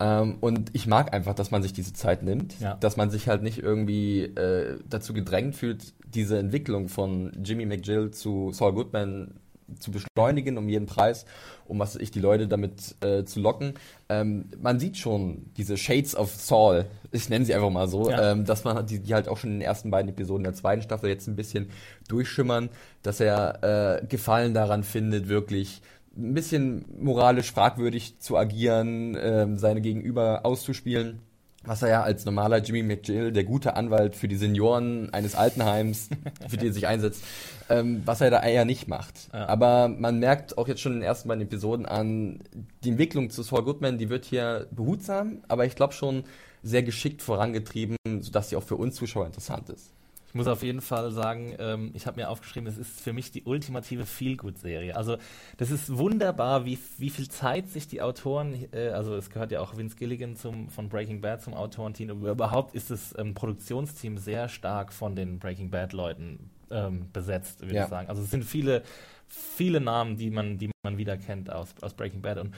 Ähm, 0.00 0.38
und 0.40 0.70
ich 0.72 0.86
mag 0.86 1.12
einfach, 1.12 1.34
dass 1.34 1.50
man 1.50 1.62
sich 1.62 1.72
diese 1.72 1.92
Zeit 1.92 2.22
nimmt, 2.22 2.58
ja. 2.60 2.74
dass 2.74 2.96
man 2.96 3.10
sich 3.10 3.28
halt 3.28 3.42
nicht 3.42 3.58
irgendwie 3.58 4.22
äh, 4.22 4.78
dazu 4.88 5.12
gedrängt 5.12 5.54
fühlt, 5.54 5.92
diese 6.16 6.38
Entwicklung 6.38 6.88
von 6.88 7.32
Jimmy 7.44 7.66
McGill 7.66 8.10
zu 8.10 8.50
Saul 8.52 8.72
Goodman 8.72 9.34
zu 9.78 9.90
beschleunigen 9.90 10.58
um 10.58 10.68
jeden 10.68 10.86
Preis, 10.86 11.26
um 11.66 11.78
was 11.78 11.96
ich 11.96 12.10
die 12.10 12.20
Leute 12.20 12.46
damit 12.48 12.94
äh, 13.02 13.24
zu 13.24 13.40
locken. 13.40 13.74
Ähm, 14.08 14.46
man 14.60 14.78
sieht 14.78 14.96
schon 14.96 15.46
diese 15.56 15.76
Shades 15.76 16.14
of 16.14 16.32
Saul, 16.34 16.86
ich 17.10 17.28
nenne 17.28 17.44
sie 17.44 17.54
einfach 17.54 17.70
mal 17.70 17.88
so, 17.88 18.10
ja. 18.10 18.32
ähm, 18.32 18.44
dass 18.44 18.64
man 18.64 18.86
die, 18.86 19.00
die 19.00 19.14
halt 19.14 19.28
auch 19.28 19.36
schon 19.36 19.50
in 19.50 19.56
den 19.56 19.66
ersten 19.66 19.90
beiden 19.90 20.08
Episoden 20.08 20.44
der 20.44 20.54
zweiten 20.54 20.82
Staffel 20.82 21.10
jetzt 21.10 21.26
ein 21.26 21.36
bisschen 21.36 21.70
durchschimmern, 22.08 22.70
dass 23.02 23.20
er 23.20 24.00
äh, 24.02 24.06
Gefallen 24.06 24.54
daran 24.54 24.84
findet, 24.84 25.28
wirklich 25.28 25.82
ein 26.16 26.32
bisschen 26.32 26.84
moralisch 26.98 27.52
fragwürdig 27.52 28.18
zu 28.20 28.36
agieren, 28.36 29.16
äh, 29.16 29.46
seine 29.58 29.80
Gegenüber 29.80 30.46
auszuspielen 30.46 31.20
was 31.66 31.82
er 31.82 31.88
ja 31.88 32.02
als 32.02 32.24
normaler 32.24 32.58
Jimmy 32.58 32.82
McGill, 32.82 33.32
der 33.32 33.44
gute 33.44 33.76
Anwalt 33.76 34.16
für 34.16 34.28
die 34.28 34.36
Senioren 34.36 35.12
eines 35.12 35.34
Altenheims, 35.34 36.08
für 36.48 36.56
die 36.56 36.68
er 36.68 36.72
sich 36.72 36.86
einsetzt, 36.86 37.22
ähm, 37.68 38.02
was 38.04 38.20
er 38.20 38.30
da 38.30 38.42
eher 38.42 38.64
nicht 38.64 38.88
macht. 38.88 39.28
Ja. 39.32 39.48
Aber 39.48 39.88
man 39.88 40.18
merkt 40.18 40.56
auch 40.58 40.68
jetzt 40.68 40.80
schon 40.80 40.92
in 40.92 41.00
den 41.00 41.06
ersten 41.06 41.28
beiden 41.28 41.42
Episoden 41.42 41.86
an, 41.86 42.40
die 42.84 42.90
Entwicklung 42.90 43.30
zu 43.30 43.42
Saul 43.42 43.64
Goodman, 43.64 43.98
die 43.98 44.08
wird 44.08 44.24
hier 44.24 44.68
behutsam, 44.70 45.42
aber 45.48 45.66
ich 45.66 45.74
glaube 45.74 45.92
schon 45.92 46.24
sehr 46.62 46.82
geschickt 46.82 47.22
vorangetrieben, 47.22 47.96
sodass 48.20 48.48
sie 48.48 48.56
auch 48.56 48.62
für 48.62 48.76
uns 48.76 48.96
Zuschauer 48.96 49.26
interessant 49.26 49.68
ist 49.70 49.92
muss 50.36 50.46
auf 50.46 50.62
jeden 50.62 50.80
Fall 50.80 51.10
sagen, 51.10 51.54
ähm, 51.58 51.90
ich 51.94 52.06
habe 52.06 52.20
mir 52.20 52.28
aufgeschrieben, 52.28 52.68
es 52.68 52.78
ist 52.78 53.00
für 53.00 53.12
mich 53.12 53.32
die 53.32 53.42
ultimative 53.44 54.06
Feel-Good-Serie. 54.06 54.96
Also 54.96 55.16
das 55.56 55.70
ist 55.70 55.96
wunderbar, 55.96 56.64
wie, 56.64 56.78
wie 56.98 57.10
viel 57.10 57.28
Zeit 57.28 57.68
sich 57.68 57.88
die 57.88 58.02
Autoren, 58.02 58.68
äh, 58.72 58.88
also 58.88 59.16
es 59.16 59.30
gehört 59.30 59.52
ja 59.52 59.60
auch 59.60 59.76
Vince 59.76 59.96
Gilligan 59.96 60.36
zum, 60.36 60.68
von 60.68 60.88
Breaking 60.88 61.20
Bad 61.20 61.42
zum 61.42 61.54
Autorenteam, 61.54 62.10
aber 62.10 62.30
überhaupt 62.30 62.74
ist 62.74 62.90
das 62.90 63.14
ähm, 63.18 63.34
Produktionsteam 63.34 64.18
sehr 64.18 64.48
stark 64.48 64.92
von 64.92 65.16
den 65.16 65.38
Breaking 65.38 65.70
Bad-Leuten 65.70 66.50
ähm, 66.70 67.10
besetzt, 67.12 67.60
würde 67.60 67.74
ja. 67.74 67.84
ich 67.84 67.88
sagen. 67.90 68.08
Also 68.08 68.22
es 68.22 68.30
sind 68.30 68.44
viele, 68.44 68.82
viele 69.28 69.80
Namen, 69.80 70.16
die 70.16 70.30
man, 70.30 70.58
die 70.58 70.70
man 70.82 70.98
wieder 70.98 71.16
kennt 71.16 71.50
aus, 71.50 71.74
aus 71.80 71.94
Breaking 71.94 72.22
Bad. 72.22 72.38
Und 72.38 72.54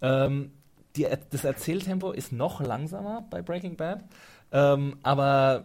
ähm, 0.00 0.52
die, 0.96 1.06
das 1.30 1.44
Erzähltempo 1.44 2.12
ist 2.12 2.32
noch 2.32 2.60
langsamer 2.60 3.26
bei 3.30 3.42
Breaking 3.42 3.76
Bad, 3.76 4.04
ähm, 4.52 4.96
aber 5.02 5.64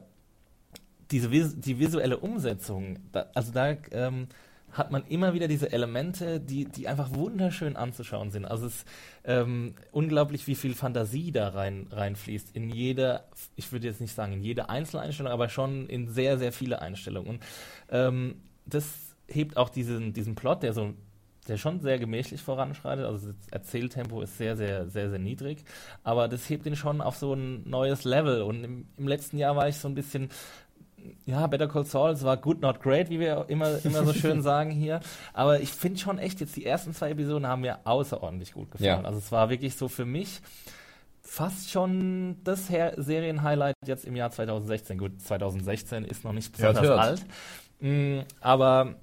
diese 1.12 1.30
die 1.30 1.80
visuelle 1.80 2.18
Umsetzung, 2.18 3.00
da, 3.12 3.28
also 3.34 3.52
da 3.52 3.76
ähm, 3.92 4.28
hat 4.72 4.92
man 4.92 5.06
immer 5.08 5.34
wieder 5.34 5.48
diese 5.48 5.72
Elemente, 5.72 6.40
die, 6.40 6.66
die 6.66 6.88
einfach 6.88 7.14
wunderschön 7.14 7.76
anzuschauen 7.76 8.32
sind. 8.32 8.46
Also 8.46 8.68
es 8.68 8.76
ist 8.76 8.88
ähm, 9.26 9.76
unglaublich, 9.92 10.48
wie 10.48 10.56
viel 10.56 10.74
Fantasie 10.74 11.32
da 11.32 11.50
rein, 11.50 11.88
reinfließt. 11.92 12.56
In 12.56 12.70
jede, 12.70 13.24
ich 13.56 13.72
würde 13.72 13.88
jetzt 13.88 14.02
nicht 14.02 14.16
sagen 14.16 14.34
in 14.34 14.44
jede 14.44 14.70
einzelne 14.70 15.04
Einstellung, 15.04 15.32
aber 15.32 15.50
schon 15.50 15.88
in 15.88 16.08
sehr, 16.08 16.38
sehr 16.38 16.54
viele 16.54 16.82
Einstellungen. 16.82 17.30
Und 17.30 17.44
ähm, 17.90 18.36
das 18.66 18.86
hebt 19.28 19.58
auch 19.58 19.70
diesen, 19.70 20.14
diesen 20.14 20.36
Plot, 20.36 20.64
der 20.64 20.74
so 20.74 20.94
der 21.48 21.58
schon 21.58 21.80
sehr 21.80 21.98
gemächlich 21.98 22.42
voranschreitet, 22.42 23.04
also 23.04 23.28
das 23.28 23.48
Erzähltempo 23.50 24.22
ist 24.22 24.38
sehr, 24.38 24.56
sehr, 24.56 24.88
sehr, 24.88 25.10
sehr 25.10 25.20
niedrig, 25.20 25.64
aber 26.04 26.28
das 26.28 26.48
hebt 26.50 26.68
ihn 26.68 26.76
schon 26.76 27.02
auf 27.02 27.18
so 27.18 27.34
ein 27.34 27.68
neues 27.68 28.04
Level 28.04 28.44
und 28.44 28.64
im, 28.64 28.86
im 28.96 29.08
letzten 29.08 29.38
Jahr 29.38 29.56
war 29.56 29.68
ich 29.68 29.78
so 29.78 29.88
ein 29.88 29.96
bisschen 29.96 30.30
ja, 31.26 31.48
Better 31.48 31.68
Call 31.68 31.86
Saul, 31.86 32.12
es 32.12 32.24
war 32.24 32.38
good, 32.38 32.62
not 32.62 32.82
great, 32.82 33.10
wie 33.10 33.20
wir 33.20 33.46
immer, 33.48 33.84
immer 33.86 34.06
so 34.06 34.14
schön 34.14 34.42
sagen 34.44 34.72
hier. 34.72 35.00
Aber 35.34 35.60
ich 35.60 35.70
finde 35.70 36.00
schon 36.00 36.18
echt, 36.18 36.40
jetzt 36.40 36.56
die 36.56 36.66
ersten 36.66 36.94
zwei 36.94 37.12
Episoden 37.12 37.48
haben 37.48 37.62
mir 37.62 37.80
außerordentlich 37.86 38.54
gut 38.54 38.72
gefallen. 38.72 39.02
Ja. 39.02 39.06
Also 39.06 39.20
es 39.20 39.32
war 39.32 39.50
wirklich 39.50 39.76
so 39.76 39.88
für 39.88 40.06
mich 40.06 40.42
fast 41.22 41.72
schon 41.72 42.38
das 42.44 42.68
Serien-Highlight 42.68 43.76
jetzt 43.86 44.06
im 44.06 44.16
Jahr 44.16 44.32
2016. 44.32 44.98
Gut, 44.98 45.22
2016 45.22 46.04
ist 46.04 46.24
noch 46.24 46.34
nicht 46.34 46.52
besonders 46.52 46.86
ja, 46.86 46.96
alt. 46.96 47.26
Mhm, 47.80 48.24
aber 48.42 48.96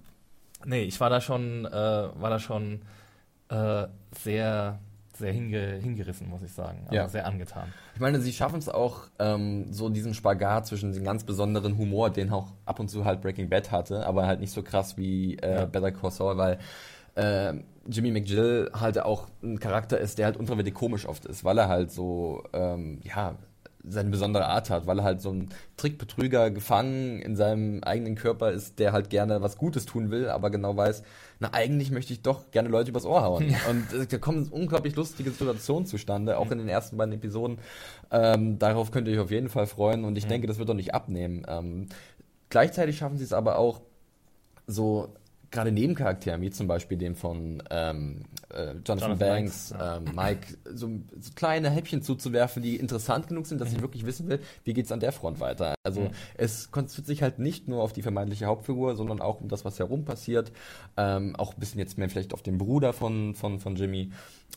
nee, 0.65 0.83
ich 0.83 1.01
war 1.01 1.11
da 1.11 1.21
schon, 1.21 1.65
äh, 1.65 1.71
war 1.71 2.31
da 2.31 2.39
schon 2.39 2.83
äh, 3.49 3.87
sehr 4.21 4.79
sehr 5.19 5.33
hinge 5.33 5.75
hingerissen, 5.77 6.29
muss 6.29 6.43
ich 6.43 6.53
sagen. 6.53 6.81
Also 6.85 6.95
ja. 6.95 7.09
sehr 7.09 7.27
angetan. 7.27 7.73
Ich 7.95 8.01
meine, 8.01 8.21
sie 8.21 8.33
schaffen 8.33 8.59
es 8.59 8.69
auch, 8.69 9.09
ähm, 9.19 9.73
so 9.73 9.89
diesen 9.89 10.15
Spagat 10.15 10.67
zwischen 10.67 10.93
dem 10.93 11.05
ganz 11.05 11.25
besonderen 11.25 11.77
Humor, 11.77 12.11
den 12.11 12.31
auch 12.31 12.53
ab 12.65 12.81
und 12.81 12.89
zu 12.89 13.05
halt 13.05 13.21
Breaking 13.21 13.49
Bad 13.49 13.71
hatte, 13.71 14.07
aber 14.07 14.27
halt 14.27 14.41
nicht 14.41 14.53
so 14.53 14.63
krass 14.63 14.97
wie 14.97 15.37
äh, 15.37 15.55
ja. 15.55 15.65
Better 15.67 15.93
Call 15.93 16.11
Saul, 16.11 16.37
weil 16.37 16.59
äh, 17.15 17.55
Jimmy 17.87 18.11
McGill 18.11 18.71
halt 18.75 19.01
auch 19.01 19.29
ein 19.43 19.59
Charakter 19.59 19.99
ist, 19.99 20.19
der 20.19 20.27
halt 20.27 20.37
unfreiwillig 20.37 20.75
komisch 20.75 21.07
oft 21.07 21.25
ist, 21.27 21.45
weil 21.45 21.59
er 21.59 21.69
halt 21.69 21.91
so, 21.91 22.45
ähm, 22.53 23.01
ja, 23.03 23.37
seine 23.91 24.11
besondere 24.11 24.47
Art 24.47 24.71
hat, 24.71 24.87
weil 24.87 24.99
er 24.99 25.05
halt 25.05 25.21
so 25.21 25.31
ein 25.31 25.49
Trickbetrüger 25.77 26.51
gefangen 26.51 27.21
in 27.21 27.37
seinem 27.37 27.83
eigenen 27.83 28.15
Körper 28.15 28.51
ist, 28.51 28.79
der 28.79 28.93
halt 28.93 29.11
gerne 29.11 29.43
was 29.43 29.59
Gutes 29.59 29.87
tun 29.87 30.11
will, 30.11 30.29
aber 30.29 30.51
genau 30.51 30.77
weiß, 30.77 31.03
na 31.41 31.53
eigentlich 31.53 31.91
möchte 31.91 32.13
ich 32.13 32.23
doch 32.23 32.51
gerne 32.51 32.69
Leute 32.69 32.91
übers 32.91 33.05
Ohr 33.05 33.23
hauen. 33.23 33.55
Und 33.71 33.93
äh, 33.93 34.07
da 34.07 34.19
kommen 34.19 34.49
unglaublich 34.49 34.97
lustige 34.97 35.31
Situationen 35.31 35.87
zustande, 35.87 36.39
auch 36.39 36.51
in 36.51 36.59
den 36.59 36.69
ersten 36.69 36.97
beiden 36.97 37.15
Episoden. 37.15 37.59
Ähm, 38.11 38.59
darauf 38.59 38.91
könnt 38.91 39.09
ihr 39.09 39.15
euch 39.15 39.21
auf 39.21 39.31
jeden 39.31 39.49
Fall 39.49 39.67
freuen 39.67 40.05
und 40.05 40.17
ich 40.17 40.25
mhm. 40.25 40.31
denke, 40.31 40.47
das 40.47 40.59
wird 40.59 40.69
doch 40.69 40.75
nicht 40.75 40.95
abnehmen. 40.95 41.45
Ähm, 41.49 41.89
gleichzeitig 42.51 42.99
schaffen 42.99 43.19
sie 43.19 43.25
es 43.25 43.33
aber 43.33 43.59
auch, 43.59 43.81
so 44.67 45.15
gerade 45.51 45.73
Nebencharakteren, 45.73 46.41
wie 46.43 46.51
zum 46.51 46.67
Beispiel 46.67 46.99
dem 46.99 47.15
von 47.15 47.63
ähm, 47.71 48.23
äh, 48.53 48.73
Jonathan, 48.73 48.83
Jonathan 48.85 49.19
Banks, 49.19 49.71
Banks, 49.71 50.07
ähm, 50.09 50.15
Mike, 50.15 50.47
so, 50.75 50.91
so 51.19 51.31
kleine 51.35 51.71
Häppchen 51.71 52.03
zuzuwerfen, 52.03 52.63
die 52.63 52.77
interessant 52.77 53.29
genug 53.29 53.47
sind, 53.47 53.61
dass 53.61 53.73
ich 53.73 53.81
wirklich 53.81 54.05
wissen 54.05 54.29
will, 54.29 54.41
wie 54.65 54.75
geht's 54.75 54.93
an 54.93 55.01
der 55.01 55.13
Front 55.13 55.41
weiter. 55.41 55.75
Also 55.85 56.03
Mhm. 56.03 56.11
es 56.37 56.71
konzentriert 56.71 57.07
sich 57.07 57.23
halt 57.23 57.39
nicht 57.39 57.67
nur 57.69 57.83
auf 57.83 57.93
die 57.93 58.03
vermeintliche 58.03 58.47
Hauptfigur, 58.47 58.95
sondern 58.97 59.21
auch 59.21 59.41
um 59.41 59.49
das, 59.49 59.65
was 59.65 59.79
herum 59.79 60.05
passiert. 60.05 60.53
Ähm, 60.97 61.35
auch 61.37 61.55
ein 61.55 61.61
bisschen 61.61 61.79
jetzt 61.79 61.97
mehr 61.99 62.11
vielleicht 62.11 62.35
auf 62.35 62.43
den 62.43 62.59
Bruder 62.59 62.93
von, 62.93 63.35
von, 63.35 63.59
von 63.59 63.77
Jimmy. 63.77 64.11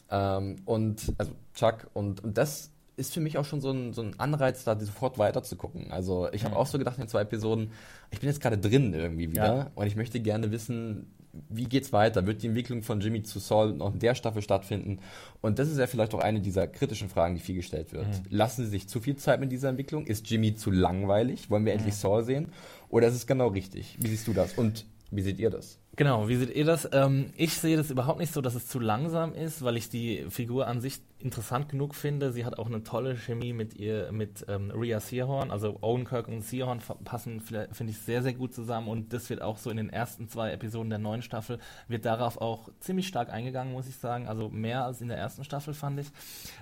Ähm, 0.10 0.58
und 0.66 1.14
also 1.18 1.32
Chuck 1.54 1.88
und, 1.94 2.24
und 2.24 2.38
das 2.38 2.72
ist 3.02 3.14
für 3.14 3.20
mich 3.20 3.38
auch 3.38 3.46
schon 3.46 3.60
so 3.62 3.72
ein, 3.72 3.94
so 3.94 4.02
ein 4.02 4.18
Anreiz, 4.20 4.64
da 4.64 4.80
sofort 4.80 5.18
weiter 5.18 5.44
zu 5.44 5.56
gucken. 5.58 5.92
Also 5.92 6.30
ich 6.32 6.46
habe 6.46 6.56
auch 6.56 6.68
so 6.68 6.78
gedacht 6.78 6.98
in 6.98 7.04
den 7.04 7.10
zwei 7.10 7.22
Episoden, 7.22 7.72
ich 8.12 8.20
bin 8.20 8.30
jetzt 8.30 8.42
gerade 8.42 8.58
drin 8.58 8.94
irgendwie 8.94 9.30
wieder 9.32 9.46
Ja. 9.46 9.72
und 9.76 9.88
ich 9.88 9.96
möchte 9.96 10.20
gerne 10.20 10.52
wissen, 10.52 11.08
wie 11.50 11.64
geht's 11.64 11.94
weiter? 11.94 12.26
Wird 12.28 12.44
die 12.44 12.48
Entwicklung 12.48 12.84
von 12.84 13.00
Jimmy 13.00 13.24
zu 13.24 13.40
Saul 13.40 13.74
noch 13.74 13.94
in 13.94 14.00
der 14.00 14.16
Staffel 14.16 14.42
stattfinden? 14.42 15.00
Und 15.42 15.60
das 15.60 15.70
ist 15.70 15.78
ja 15.78 15.88
vielleicht 15.88 16.14
auch 16.14 16.20
eine 16.20 16.42
dieser 16.42 16.68
kritischen 16.68 17.08
Fragen, 17.10 17.36
die 17.36 17.42
viel 17.42 17.56
gestellt 17.56 17.94
wird. 17.94 18.06
Lassen 18.30 18.66
Sie 18.66 18.70
sich 18.72 18.90
zu 18.90 19.00
viel 19.00 19.16
Zeit 19.16 19.40
mit 19.40 19.50
dieser 19.52 19.70
Entwicklung? 19.70 20.06
Ist 20.06 20.30
Jimmy 20.30 20.56
zu 20.56 20.72
langweilig? 20.72 21.50
Wollen 21.50 21.66
wir 21.66 21.72
endlich 21.74 21.96
Saul 21.96 22.24
sehen? 22.26 22.50
Oder 22.90 23.08
ist 23.08 23.16
es 23.16 23.28
genau 23.28 23.48
richtig? 23.48 23.96
Wie 24.00 24.10
siehst 24.10 24.28
du 24.28 24.34
das? 24.34 24.54
Und 24.56 24.86
wie 25.12 25.22
seht 25.22 25.40
ihr 25.40 25.50
das? 25.50 25.78
Genau, 25.98 26.30
wie 26.30 26.38
seht 26.38 26.56
ihr 26.56 26.64
das? 26.64 26.88
Ähm, 26.94 27.32
ich 27.36 27.54
sehe 27.56 27.76
das 27.76 27.92
überhaupt 27.92 28.20
nicht 28.20 28.34
so, 28.34 28.40
dass 28.40 28.56
es 28.56 28.66
zu 28.66 28.80
langsam 28.80 29.34
ist, 29.34 29.62
weil 29.62 29.76
ich 29.76 29.90
die 29.90 30.26
Figur 30.30 30.66
an 30.68 30.80
sich 30.80 31.02
interessant 31.20 31.68
genug 31.68 31.96
finde. 31.96 32.32
Sie 32.32 32.46
hat 32.46 32.58
auch 32.58 32.68
eine 32.68 32.84
tolle 32.84 33.18
Chemie 33.18 33.52
mit 33.52 33.76
ihr, 33.76 34.10
mit 34.14 34.46
ähm, 34.48 34.72
Rhea 34.72 35.02
Seahorn. 35.02 35.52
Also 35.52 35.78
Owen 35.82 36.06
Kirk 36.06 36.30
und 36.30 36.44
Seahorn 36.44 36.80
passen, 37.04 37.42
finde 37.42 37.92
ich, 37.92 37.98
sehr, 37.98 38.24
sehr 38.24 38.34
gut 38.34 38.54
zusammen. 38.54 38.88
Und 38.88 39.12
das 39.12 39.30
wird 39.30 39.42
auch 39.42 39.58
so 39.58 39.70
in 39.70 39.76
den 39.76 39.90
ersten 39.90 40.30
zwei 40.30 40.52
Episoden 40.52 40.90
der 40.90 41.00
neuen 41.00 41.22
Staffel, 41.22 41.60
wird 41.90 42.06
darauf 42.06 42.40
auch 42.40 42.70
ziemlich 42.80 43.08
stark 43.08 43.30
eingegangen, 43.30 43.74
muss 43.74 43.88
ich 43.88 43.98
sagen. 43.98 44.30
Also 44.30 44.48
mehr 44.48 44.86
als 44.86 45.02
in 45.02 45.10
der 45.10 45.18
ersten 45.18 45.44
Staffel, 45.44 45.74
fand 45.74 46.00
ich. 46.00 46.08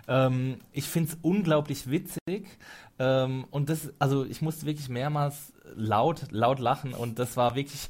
Ähm, 0.07 0.57
ich 0.71 0.85
finde 0.85 1.11
es 1.11 1.17
unglaublich 1.21 1.89
witzig. 1.91 2.47
Ähm, 2.97 3.45
und 3.51 3.69
das, 3.69 3.93
also 3.99 4.25
ich 4.25 4.41
musste 4.41 4.65
wirklich 4.65 4.89
mehrmals 4.89 5.53
laut, 5.75 6.31
laut 6.31 6.59
lachen. 6.59 6.93
Und 6.93 7.19
das 7.19 7.37
war 7.37 7.55
wirklich 7.55 7.89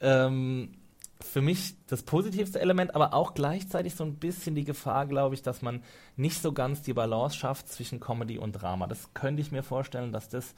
ähm, 0.00 0.74
für 1.20 1.40
mich 1.40 1.74
das 1.86 2.02
positivste 2.02 2.60
Element, 2.60 2.94
aber 2.94 3.12
auch 3.12 3.34
gleichzeitig 3.34 3.94
so 3.94 4.04
ein 4.04 4.16
bisschen 4.16 4.54
die 4.54 4.64
Gefahr, 4.64 5.06
glaube 5.06 5.34
ich, 5.34 5.42
dass 5.42 5.62
man 5.62 5.82
nicht 6.16 6.40
so 6.40 6.52
ganz 6.52 6.82
die 6.82 6.92
Balance 6.92 7.36
schafft 7.36 7.68
zwischen 7.68 7.98
Comedy 7.98 8.38
und 8.38 8.52
Drama. 8.52 8.86
Das 8.86 9.12
könnte 9.14 9.42
ich 9.42 9.50
mir 9.50 9.62
vorstellen, 9.62 10.12
dass 10.12 10.28
das 10.28 10.54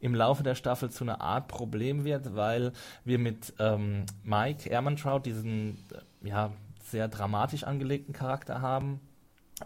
im 0.00 0.14
Laufe 0.14 0.42
der 0.42 0.54
Staffel 0.54 0.90
zu 0.90 1.04
einer 1.04 1.20
Art 1.20 1.48
Problem 1.48 2.04
wird, 2.04 2.36
weil 2.36 2.72
wir 3.04 3.18
mit 3.18 3.54
ähm, 3.58 4.04
Mike 4.22 4.68
Ehrmantraut 4.68 5.26
diesen 5.26 5.78
äh, 6.22 6.28
ja, 6.28 6.52
sehr 6.90 7.08
dramatisch 7.08 7.64
angelegten 7.64 8.12
Charakter 8.12 8.60
haben 8.60 9.00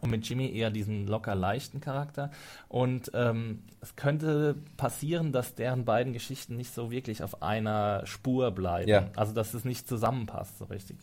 und 0.00 0.10
mit 0.10 0.28
Jimmy 0.28 0.50
eher 0.52 0.70
diesen 0.70 1.06
locker 1.06 1.34
leichten 1.34 1.80
Charakter. 1.80 2.30
Und 2.68 3.10
ähm, 3.14 3.62
es 3.80 3.96
könnte 3.96 4.54
passieren, 4.76 5.32
dass 5.32 5.54
deren 5.54 5.84
beiden 5.84 6.12
Geschichten 6.12 6.56
nicht 6.56 6.74
so 6.74 6.90
wirklich 6.90 7.22
auf 7.22 7.42
einer 7.42 8.04
Spur 8.06 8.50
bleiben. 8.50 8.88
Ja. 8.88 9.08
Also 9.16 9.32
dass 9.32 9.54
es 9.54 9.64
nicht 9.64 9.88
zusammenpasst 9.88 10.58
so 10.58 10.66
richtig. 10.66 10.98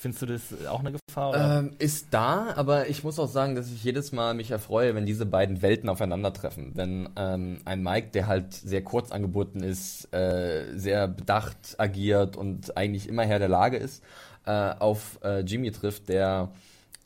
Findest 0.00 0.22
du 0.22 0.26
das 0.26 0.66
auch 0.68 0.78
eine 0.78 0.92
Gefahr? 0.92 1.58
Ähm, 1.58 1.72
ist 1.80 2.06
da, 2.12 2.54
aber 2.54 2.88
ich 2.88 3.02
muss 3.02 3.18
auch 3.18 3.28
sagen, 3.28 3.56
dass 3.56 3.68
ich 3.72 3.82
jedes 3.82 4.12
Mal 4.12 4.32
mich 4.32 4.52
erfreue, 4.52 4.94
wenn 4.94 5.06
diese 5.06 5.26
beiden 5.26 5.60
Welten 5.60 5.88
aufeinandertreffen. 5.88 6.70
Wenn 6.74 7.08
ähm, 7.16 7.58
ein 7.64 7.82
Mike, 7.82 8.10
der 8.14 8.28
halt 8.28 8.54
sehr 8.54 8.84
kurz 8.84 9.10
angeboten 9.10 9.64
ist, 9.64 10.12
äh, 10.14 10.66
sehr 10.76 11.08
bedacht 11.08 11.74
agiert 11.78 12.36
und 12.36 12.76
eigentlich 12.76 13.08
immer 13.08 13.24
Herr 13.24 13.40
der 13.40 13.48
Lage 13.48 13.76
ist, 13.76 14.04
äh, 14.46 14.52
auf 14.78 15.18
äh, 15.24 15.40
Jimmy 15.40 15.72
trifft, 15.72 16.08
der 16.08 16.52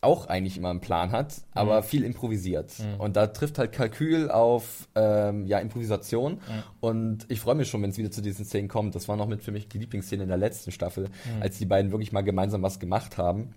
auch 0.03 0.27
eigentlich 0.27 0.59
immer 0.59 0.71
einen 0.71 0.81
Plan 0.81 1.13
hat, 1.13 1.43
aber 1.53 1.83
viel 1.83 2.05
improvisiert. 2.05 2.73
Und 2.99 3.17
da 3.17 3.29
trifft 3.29 3.59
halt 3.59 3.73
Kalkül 3.73 4.31
auf 4.31 4.89
ähm, 4.95 5.47
ja, 5.47 5.59
Improvisation. 5.59 6.41
Und 6.81 7.25
ich 7.29 7.41
freue 7.41 7.55
mich 7.55 7.69
schon, 7.69 7.83
wenn 7.83 7.91
es 7.91 7.99
wieder 7.99 8.11
zu 8.11 8.21
diesen 8.21 8.45
Szenen 8.45 8.69
kommt. 8.69 8.95
Das 8.95 9.09
war 9.09 9.17
noch 9.17 9.29
mit 9.29 9.43
für 9.43 9.53
mich 9.53 9.69
die 9.69 9.79
Lieblingsszene 9.79 10.25
in 10.25 10.29
der 10.29 10.39
letzten 10.39 10.73
Staffel, 10.73 11.09
als 11.41 11.59
die 11.59 11.67
beiden 11.67 11.93
wirklich 11.93 12.13
mal 12.13 12.23
gemeinsam 12.23 12.63
was 12.63 12.81
gemacht 12.81 13.17
haben 13.17 13.55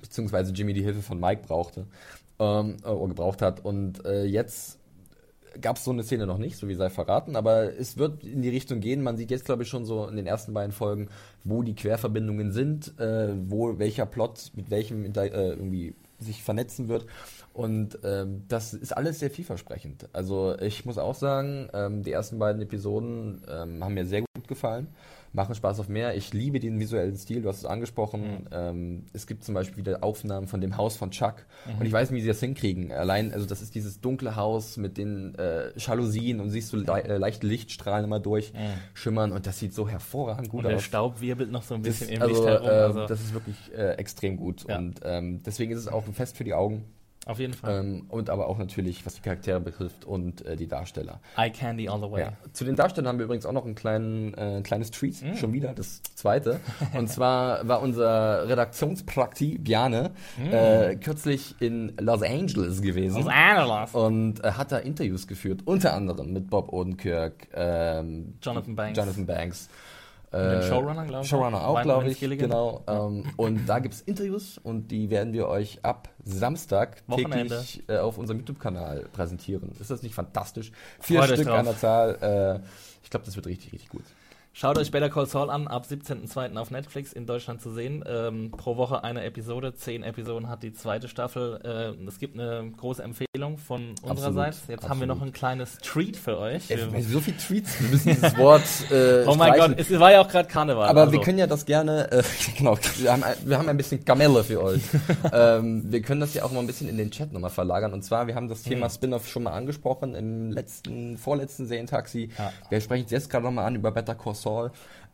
beziehungsweise 0.00 0.52
Jimmy 0.52 0.72
die 0.72 0.82
Hilfe 0.82 1.02
von 1.02 1.20
Mike 1.20 1.42
brauchte 1.46 1.86
ähm, 2.38 2.76
äh, 2.84 2.88
oder 2.88 3.08
gebraucht 3.08 3.42
hat. 3.42 3.64
Und 3.64 4.04
äh, 4.04 4.24
jetzt 4.24 4.79
gab 5.60 5.76
es 5.76 5.84
so 5.84 5.90
eine 5.90 6.02
Szene 6.02 6.26
noch 6.26 6.38
nicht, 6.38 6.56
so 6.56 6.68
wie 6.68 6.74
sei 6.74 6.90
verraten, 6.90 7.36
aber 7.36 7.76
es 7.78 7.96
wird 7.96 8.24
in 8.24 8.42
die 8.42 8.48
Richtung 8.48 8.80
gehen. 8.80 9.02
Man 9.02 9.16
sieht 9.16 9.30
jetzt, 9.30 9.44
glaube 9.44 9.62
ich, 9.62 9.68
schon 9.68 9.84
so 9.84 10.06
in 10.06 10.16
den 10.16 10.26
ersten 10.26 10.52
beiden 10.52 10.72
Folgen, 10.72 11.08
wo 11.44 11.62
die 11.62 11.74
Querverbindungen 11.74 12.52
sind, 12.52 12.98
äh, 12.98 13.34
wo 13.48 13.78
welcher 13.78 14.06
Plot 14.06 14.52
mit 14.54 14.70
welchem 14.70 15.04
äh, 15.04 15.26
irgendwie 15.26 15.94
sich 16.18 16.42
vernetzen 16.42 16.88
wird. 16.88 17.06
Und 17.52 17.98
ähm, 18.04 18.44
das 18.48 18.74
ist 18.74 18.96
alles 18.96 19.18
sehr 19.18 19.30
vielversprechend. 19.30 20.08
Also 20.12 20.56
ich 20.60 20.84
muss 20.84 20.98
auch 20.98 21.14
sagen, 21.14 21.68
ähm, 21.72 22.02
die 22.02 22.12
ersten 22.12 22.38
beiden 22.38 22.62
Episoden 22.62 23.42
ähm, 23.48 23.82
haben 23.82 23.94
mir 23.94 24.06
sehr 24.06 24.20
gut 24.20 24.46
gefallen, 24.46 24.88
machen 25.32 25.54
Spaß 25.54 25.78
auf 25.80 25.88
mehr. 25.88 26.16
Ich 26.16 26.32
liebe 26.32 26.58
den 26.58 26.80
visuellen 26.80 27.16
Stil, 27.16 27.42
du 27.42 27.48
hast 27.48 27.58
es 27.58 27.64
angesprochen. 27.64 28.48
Ähm, 28.50 29.06
es 29.12 29.26
gibt 29.26 29.44
zum 29.44 29.54
Beispiel 29.54 29.76
wieder 29.78 30.02
Aufnahmen 30.02 30.48
von 30.48 30.60
dem 30.60 30.76
Haus 30.76 30.96
von 30.96 31.10
Chuck. 31.12 31.46
Und 31.78 31.86
ich 31.86 31.92
weiß 31.92 32.10
nicht, 32.10 32.18
wie 32.18 32.22
sie 32.22 32.28
das 32.28 32.40
hinkriegen. 32.40 32.90
Allein, 32.92 33.32
also 33.32 33.46
das 33.46 33.62
ist 33.62 33.74
dieses 33.74 34.00
dunkle 34.00 34.34
Haus 34.36 34.76
mit 34.76 34.98
den 34.98 35.34
äh, 35.36 35.70
Jalousien 35.78 36.40
und 36.40 36.50
siehst 36.50 36.72
du 36.72 36.78
le 36.78 37.04
äh, 37.04 37.16
leichte 37.16 37.46
Lichtstrahlen 37.46 38.04
immer 38.04 38.18
durchschimmern 38.20 39.32
und 39.32 39.46
das 39.46 39.58
sieht 39.58 39.72
so 39.74 39.88
hervorragend 39.88 40.48
gut 40.48 40.64
und 40.64 40.68
der 40.68 40.76
aus. 40.78 40.82
Staub 40.82 41.20
wirbelt 41.20 41.50
noch 41.52 41.62
so 41.62 41.74
ein 41.74 41.82
Das, 41.82 42.00
bisschen 42.00 42.16
im 42.16 42.22
also, 42.22 42.34
Licht 42.34 42.46
herum. 42.46 42.66
äh, 42.66 42.70
Also 42.70 43.06
das 43.06 43.20
ist 43.20 43.32
wirklich 43.34 43.56
äh, 43.76 43.92
extrem 43.94 44.36
gut. 44.36 44.66
Ja. 44.68 44.78
Und 44.78 45.00
ähm, 45.04 45.42
deswegen 45.44 45.72
ist 45.72 45.78
es 45.78 45.88
auch 45.88 46.06
ein 46.06 46.12
Fest 46.14 46.36
für 46.36 46.44
die 46.44 46.54
Augen. 46.54 46.84
Auf 47.26 47.38
jeden 47.38 47.52
Fall. 47.52 47.80
Ähm, 47.80 48.06
und 48.08 48.30
aber 48.30 48.46
auch 48.48 48.56
natürlich, 48.58 49.04
was 49.04 49.14
die 49.14 49.20
Charaktere 49.20 49.60
betrifft 49.60 50.04
und 50.04 50.44
äh, 50.46 50.56
die 50.56 50.66
Darsteller. 50.66 51.20
Eye 51.36 51.50
Candy 51.50 51.88
all 51.88 52.00
the 52.00 52.10
way. 52.10 52.22
Ja. 52.22 52.32
Zu 52.52 52.64
den 52.64 52.76
Darstellern 52.76 53.08
haben 53.08 53.18
wir 53.18 53.26
übrigens 53.26 53.44
auch 53.46 53.52
noch 53.52 53.66
ein 53.66 53.74
kleinen, 53.74 54.32
äh, 54.34 54.56
ein 54.56 54.62
kleines 54.62 54.90
Treat, 54.90 55.22
Mm. 55.22 55.34
schon 55.36 55.52
wieder, 55.52 55.74
das 55.74 56.02
zweite. 56.14 56.60
und 56.94 57.08
zwar 57.08 57.68
war 57.68 57.82
unser 57.82 58.48
Redaktionsprakti 58.48 59.58
Bjane 59.58 60.10
Mm. 60.38 60.46
äh, 60.52 60.96
kürzlich 60.96 61.54
in 61.60 61.92
Los 62.00 62.22
Angeles 62.22 62.80
gewesen. 62.82 63.16
Los 63.22 63.26
Angeles. 63.28 63.94
Und 63.94 64.42
äh, 64.44 64.52
hat 64.52 64.72
da 64.72 64.78
Interviews 64.78 65.26
geführt, 65.26 65.60
unter 65.66 65.92
anderem 65.94 66.32
mit 66.32 66.48
Bob 66.48 66.72
Odenkirk, 66.72 67.48
ähm, 67.54 68.34
Jonathan 68.42 68.74
Banks. 68.74 68.98
Jonathan 68.98 69.26
Banks. 69.26 69.68
Äh, 70.32 70.62
Showrunner, 70.62 71.06
glaube 71.06 71.24
ich. 71.24 71.28
Showrunner 71.28 71.66
auch, 71.66 71.82
glaube 71.82 72.10
ich. 72.10 72.20
Genau. 72.20 72.84
Ähm, 72.86 73.24
und 73.36 73.66
da 73.66 73.80
gibt 73.80 73.94
es 73.94 74.00
Interviews 74.02 74.58
und 74.58 74.90
die 74.90 75.10
werden 75.10 75.32
wir 75.32 75.48
euch 75.48 75.84
ab 75.84 76.08
Samstag 76.24 77.02
Wochenende. 77.06 77.56
täglich 77.56 77.82
äh, 77.88 77.98
auf 77.98 78.16
unserem 78.18 78.38
YouTube-Kanal 78.38 79.08
präsentieren. 79.12 79.72
Ist 79.80 79.90
das 79.90 80.02
nicht 80.02 80.14
fantastisch? 80.14 80.70
Vier 81.00 81.22
Freut 81.22 81.36
Stück 81.36 81.48
an 81.48 81.64
der 81.64 81.76
Zahl. 81.76 82.60
Äh, 82.62 82.66
ich 83.02 83.10
glaube, 83.10 83.26
das 83.26 83.34
wird 83.34 83.46
richtig, 83.46 83.72
richtig 83.72 83.88
gut. 83.88 84.04
Schaut 84.60 84.76
euch 84.76 84.90
Better 84.90 85.08
Call 85.08 85.24
Saul 85.24 85.48
an, 85.48 85.68
ab 85.68 85.86
17.02. 85.90 86.54
auf 86.58 86.70
Netflix 86.70 87.14
in 87.14 87.24
Deutschland 87.24 87.62
zu 87.62 87.70
sehen. 87.70 88.04
Ähm, 88.06 88.50
pro 88.50 88.76
Woche 88.76 89.02
eine 89.02 89.24
Episode, 89.24 89.72
zehn 89.74 90.02
Episoden 90.02 90.50
hat 90.50 90.62
die 90.62 90.74
zweite 90.74 91.08
Staffel. 91.08 91.58
Äh, 91.64 92.06
es 92.06 92.18
gibt 92.18 92.38
eine 92.38 92.70
große 92.76 93.02
Empfehlung 93.02 93.56
von 93.56 93.94
unsererseits. 94.02 94.64
Jetzt 94.68 94.86
haben 94.86 95.00
wir 95.00 95.06
noch 95.06 95.14
absolut. 95.14 95.32
ein 95.32 95.38
kleines 95.38 95.78
Treat 95.78 96.14
für 96.14 96.36
euch. 96.36 96.70
Ey, 96.70 96.92
Wir- 96.92 97.02
so 97.04 97.20
viele 97.20 97.38
Tweets, 97.38 97.80
wir 97.80 97.88
müssen 97.88 98.08
dieses 98.10 98.36
Wort 98.36 98.60
äh, 98.90 99.24
oh 99.26 99.34
mein 99.34 99.54
streichen. 99.54 99.76
Gott, 99.76 99.80
es 99.80 99.98
war 99.98 100.12
ja 100.12 100.20
auch 100.20 100.28
gerade 100.28 100.46
Karneval. 100.46 100.90
Aber 100.90 101.00
also. 101.00 101.12
wir 101.14 101.20
können 101.22 101.38
ja 101.38 101.46
das 101.46 101.64
gerne, 101.64 102.12
äh, 102.12 102.22
genau, 102.58 102.76
wir 102.98 103.12
haben, 103.12 103.24
ein- 103.24 103.36
wir 103.42 103.56
haben 103.56 103.68
ein 103.70 103.78
bisschen 103.78 104.04
Kamelle 104.04 104.44
für 104.44 104.62
euch. 104.62 104.82
ähm, 105.32 105.90
wir 105.90 106.02
können 106.02 106.20
das 106.20 106.34
ja 106.34 106.44
auch 106.44 106.52
mal 106.52 106.60
ein 106.60 106.66
bisschen 106.66 106.90
in 106.90 106.98
den 106.98 107.10
Chat 107.10 107.32
nochmal 107.32 107.48
verlagern. 107.48 107.94
Und 107.94 108.02
zwar, 108.02 108.26
wir 108.26 108.34
haben 108.34 108.50
das 108.50 108.62
Thema 108.62 108.90
Spin-off 108.90 109.26
schon 109.26 109.44
mal 109.44 109.52
angesprochen 109.52 110.14
im 110.14 110.52
letzten, 110.52 111.16
vorletzten 111.16 111.64
Serientaxi. 111.66 112.28
Ja. 112.36 112.52
Wir 112.68 112.82
sprechen 112.82 113.06
jetzt 113.08 113.30
gerade 113.30 113.46
nochmal 113.46 113.64
an 113.64 113.74
über 113.74 113.90
Better 113.90 114.14
Call 114.14 114.34
Saul. 114.34 114.49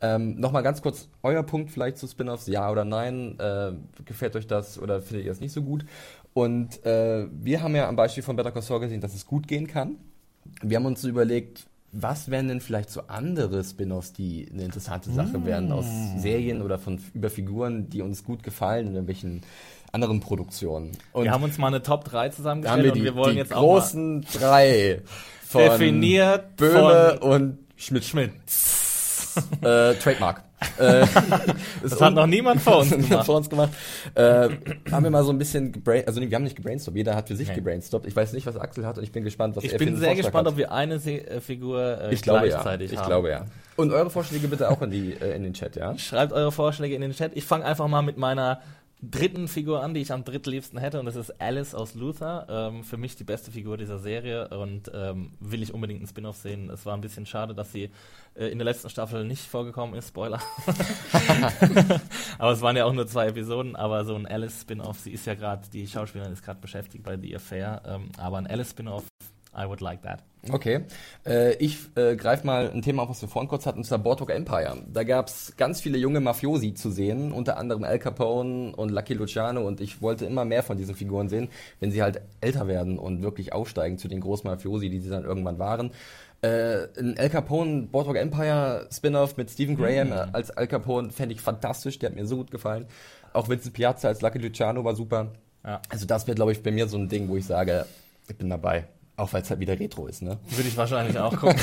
Ähm, 0.01 0.39
nochmal 0.39 0.63
ganz 0.63 0.83
kurz, 0.83 1.09
euer 1.23 1.43
Punkt 1.43 1.71
vielleicht 1.71 1.99
zu 1.99 2.07
Spin-offs, 2.07 2.47
ja 2.47 2.71
oder 2.71 2.85
nein? 2.85 3.39
Äh, 3.39 3.73
gefällt 4.05 4.37
euch 4.37 4.47
das 4.47 4.79
oder 4.79 5.01
findet 5.01 5.25
ihr 5.27 5.33
es 5.33 5.41
nicht 5.41 5.53
so 5.53 5.63
gut? 5.63 5.85
Und 6.35 6.85
äh, 6.85 7.27
wir 7.33 7.63
haben 7.63 7.75
ja 7.75 7.89
am 7.89 7.97
Beispiel 7.97 8.23
von 8.23 8.37
Better 8.37 8.53
Call 8.53 8.63
Saul 8.63 8.81
gesehen, 8.81 9.01
dass 9.01 9.15
es 9.15 9.27
gut 9.27 9.49
gehen 9.49 9.67
kann. 9.67 9.97
Wir 10.63 10.77
haben 10.77 10.87
uns 10.87 11.03
überlegt, 11.05 11.67
was 11.93 12.31
wären 12.31 12.49
denn 12.49 12.61
vielleicht 12.61 12.91
so 12.91 13.03
andere 13.09 13.65
Spin-offs, 13.65 14.13
die 14.13 14.49
eine 14.53 14.65
interessante 14.65 15.11
Sache 15.11 15.45
wären 15.47 15.73
aus 15.73 15.87
Serien 16.19 16.61
oder 16.61 16.79
von 16.79 17.01
über 17.15 17.31
Figuren, 17.31 17.89
die 17.89 18.03
uns 18.03 18.23
gut 18.23 18.43
gefallen 18.43 18.89
in 18.89 18.95
irgendwelchen 18.95 19.43
anderen 19.93 20.21
Produktionen. 20.21 20.93
Und 21.13 21.25
wir 21.25 21.31
haben 21.31 21.45
uns 21.45 21.57
mal 21.57 21.69
eine 21.69 21.83
Top 21.83 22.05
3 22.05 22.13
da 22.13 22.23
haben 22.23 22.33
zusammengestellt 22.35 22.85
wir 22.85 22.93
und 22.93 22.99
die, 22.99 23.05
wir 23.05 23.15
wollen 23.15 23.33
die 23.33 23.39
jetzt 23.39 23.55
auch 23.55 23.63
mal 23.63 23.81
großen 23.81 24.27
drei 24.35 25.03
von 25.47 25.63
definiert 25.63 26.57
Böhme 26.57 27.19
von 27.19 27.31
und 27.31 27.59
Schmidt. 27.77 28.05
Schmidt. 28.05 28.33
Äh, 29.63 29.95
Trademark. 29.95 30.43
äh, 30.79 31.07
Das 31.83 32.01
hat 32.01 32.15
noch 32.15 32.27
niemand 32.27 32.61
vor 32.63 32.79
uns 32.79 32.91
gemacht. 33.09 33.27
vor 33.27 33.37
uns 33.37 33.51
gemacht. 33.51 33.71
Äh, 34.15 34.49
haben 34.91 35.05
wir 35.05 35.11
mal 35.11 35.23
so 35.25 35.31
ein 35.31 35.39
bisschen 35.39 35.73
gebrain 35.73 36.05
also 36.07 36.19
nee, 36.21 36.31
wir 36.31 36.37
haben 36.37 36.45
nicht 36.45 36.57
gebrainstormt, 36.57 36.97
jeder 36.97 37.15
hat 37.15 37.29
für 37.29 37.37
sich 37.37 37.49
Nee. 37.49 37.55
gebrainstormt. 37.57 38.07
Ich 38.07 38.17
weiß 38.17 38.33
nicht, 38.33 38.47
was 38.47 38.57
Axel 38.57 38.87
hat 38.87 38.97
und 38.99 39.05
ich 39.05 39.13
bin 39.13 39.23
gespannt, 39.25 39.57
was 39.57 39.65
Ich 39.65 39.73
er 39.73 39.79
für 39.79 39.85
bin 39.85 39.95
einen 39.95 39.99
sehr 39.99 40.09
Vorschlag 40.09 40.25
gespannt, 40.25 40.47
hat. 40.47 40.53
ob 40.53 40.59
wir 40.59 40.73
eine 40.73 40.99
Se 40.99 41.13
äh, 41.27 41.41
Figur 41.41 42.01
äh, 42.01 42.15
ich 42.15 42.23
glaube 42.23 42.47
ja. 42.49 42.55
gleichzeitig 42.55 42.93
Ich 42.93 42.99
haben. 42.99 43.07
glaube 43.09 43.31
ja. 43.31 43.45
Und 43.77 43.93
eure 43.93 44.09
Vorschläge 44.11 44.49
bitte 44.49 44.71
auch 44.71 44.81
in 44.83 44.91
die 44.91 45.13
äh, 45.21 45.37
in 45.37 45.43
den 45.43 45.53
Chat, 45.53 45.77
ja? 45.77 45.97
Schreibt 45.99 46.33
eure 46.33 46.51
Vorschläge 46.53 46.95
in 46.95 47.03
den 47.03 47.13
Chat. 47.13 47.33
Ich 47.35 47.45
fange 47.45 47.65
einfach 47.65 47.87
mal 47.89 48.03
mit 48.03 48.17
meiner 48.17 48.61
dritten 49.03 49.47
Figur 49.47 49.83
an, 49.83 49.95
die 49.95 50.01
ich 50.01 50.13
am 50.13 50.25
drittliebsten 50.25 50.79
hätte, 50.79 50.99
und 50.99 51.07
das 51.07 51.17
ist 51.17 51.41
Alice 51.41 51.75
aus 51.75 51.95
Luther. 51.95 52.47
Ähm, 52.49 52.83
für 52.83 52.97
mich 52.97 53.17
die 53.17 53.25
beste 53.25 53.51
Figur 53.51 53.77
dieser 53.77 53.99
Serie 53.99 54.49
und 54.49 54.91
ähm, 54.95 55.33
will 55.41 55.63
ich 55.63 55.75
unbedingt 55.75 56.01
einen 56.01 56.09
Spin-off 56.09 56.37
sehen. 56.37 56.71
Es 56.71 56.87
war 56.87 56.95
ein 56.95 57.03
bisschen 57.03 57.27
schade, 57.27 57.55
dass 57.55 57.73
sie 57.73 57.91
äh, 58.35 58.47
in 58.47 58.59
der 58.59 58.65
letzten 58.65 58.89
Staffel 58.89 59.25
nicht 59.25 59.45
vorgekommen 59.45 59.95
ist. 59.95 60.09
Spoiler. 60.09 60.41
aber 62.39 62.53
es 62.53 62.61
waren 62.63 62.77
ja 62.77 62.87
auch 62.87 62.93
nur 62.93 63.07
zwei 63.07 63.27
Episoden, 63.27 63.77
aber 63.77 64.05
so 64.05 64.15
ein 64.15 64.27
Alice-Spin-off, 64.27 65.01
sie 65.01 65.13
ist 65.13 65.27
ja 65.27 65.35
gerade, 65.35 65.69
die 65.71 65.87
Schauspielerin 65.87 66.33
ist 66.33 66.45
gerade 66.45 66.61
beschäftigt 66.61 67.05
bei 67.05 67.19
The 67.19 67.37
Affair, 67.37 67.83
ähm, 67.87 68.09
aber 68.17 68.39
ein 68.39 68.47
Alice-Spin-off, 68.47 69.05
I 69.57 69.67
would 69.67 69.81
like 69.81 70.03
that. 70.03 70.23
Okay. 70.51 70.85
Äh, 71.27 71.55
ich 71.57 71.79
äh, 71.97 72.17
greife 72.17 72.47
mal 72.47 72.71
ein 72.71 72.83
Thema 72.83 73.03
auf, 73.03 73.09
was 73.09 73.23
wir 73.23 73.29
vorhin 73.29 73.49
kurz 73.49 73.67
hatten, 73.67 73.79
und 73.79 73.85
zwar 73.85 73.99
Boardwalk 73.99 74.31
Empire. 74.31 74.77
Da 74.93 75.03
gab's 75.03 75.55
ganz 75.57 75.81
viele 75.81 75.99
junge 75.99 76.21
Mafiosi 76.21 76.75
zu 76.75 76.91
sehen, 76.91 77.33
unter 77.33 77.57
anderem 77.57 77.85
Al 77.85 77.99
Capone 77.99 78.75
und 78.77 78.91
Lucky 78.91 79.15
Luciano 79.15 79.67
und 79.67 79.81
ich 79.81 80.03
wollte 80.03 80.27
immer 80.27 80.45
mehr 80.45 80.63
von 80.63 80.77
diesen 80.77 80.95
Figuren 80.95 81.29
sehen, 81.29 81.49
wenn 81.81 81.91
sie 81.91 82.03
halt 82.03 82.21
älter 82.41 82.69
werden 82.69 82.99
und 82.99 83.23
wirklich 83.23 83.53
aufsteigen 83.53 83.99
zu 83.99 84.09
den 84.09 84.21
großen 84.21 84.49
Mafiosi, 84.49 84.89
die 84.89 85.01
sie 85.01 85.11
dann 85.11 85.25
irgendwann 85.25 85.59
waren. 85.59 85.91
Äh, 86.43 86.87
ein 86.99 87.19
Al 87.19 87.31
Capone 87.31 87.83
Boardwalk 87.83 88.19
Empire 88.19 88.89
Spin-off 88.93 89.37
mit 89.37 89.51
Stephen 89.51 89.77
Graham 89.77 90.13
äh, 90.13 90.27
als 90.33 90.51
Al 90.51 90.67
Capone 90.67 91.11
fände 91.11 91.35
ich 91.35 91.41
fantastisch, 91.41 91.99
der 91.99 92.11
hat 92.11 92.17
mir 92.17 92.27
so 92.27 92.37
gut 92.37 92.51
gefallen. 92.51 92.87
Auch 93.33 93.49
Vincent 93.49 93.75
Piazza 93.75 94.09
als 94.09 94.23
Lucky 94.23 94.39
Luciano 94.39 94.85
war 94.85 94.95
super. 94.95 95.33
Ja. 95.65 95.81
Also 95.89 96.07
das 96.07 96.27
wäre, 96.27 96.37
glaube 96.37 96.53
ich, 96.53 96.63
bei 96.63 96.71
mir 96.71 96.87
so 96.87 96.97
ein 96.97 97.09
Ding, 97.09 97.29
wo 97.29 97.37
ich 97.37 97.47
sage, 97.47 97.87
ich 98.29 98.37
bin 98.37 98.49
dabei. 98.49 98.87
Auch 99.17 99.33
weil 99.33 99.43
es 99.43 99.51
halt 99.51 99.61
wieder 99.61 99.79
Retro 99.79 100.07
ist, 100.07 100.21
ne? 100.21 100.39
Würde 100.51 100.69
ich 100.69 100.77
wahrscheinlich 100.77 101.19
auch 101.19 101.35
gucken. 101.35 101.59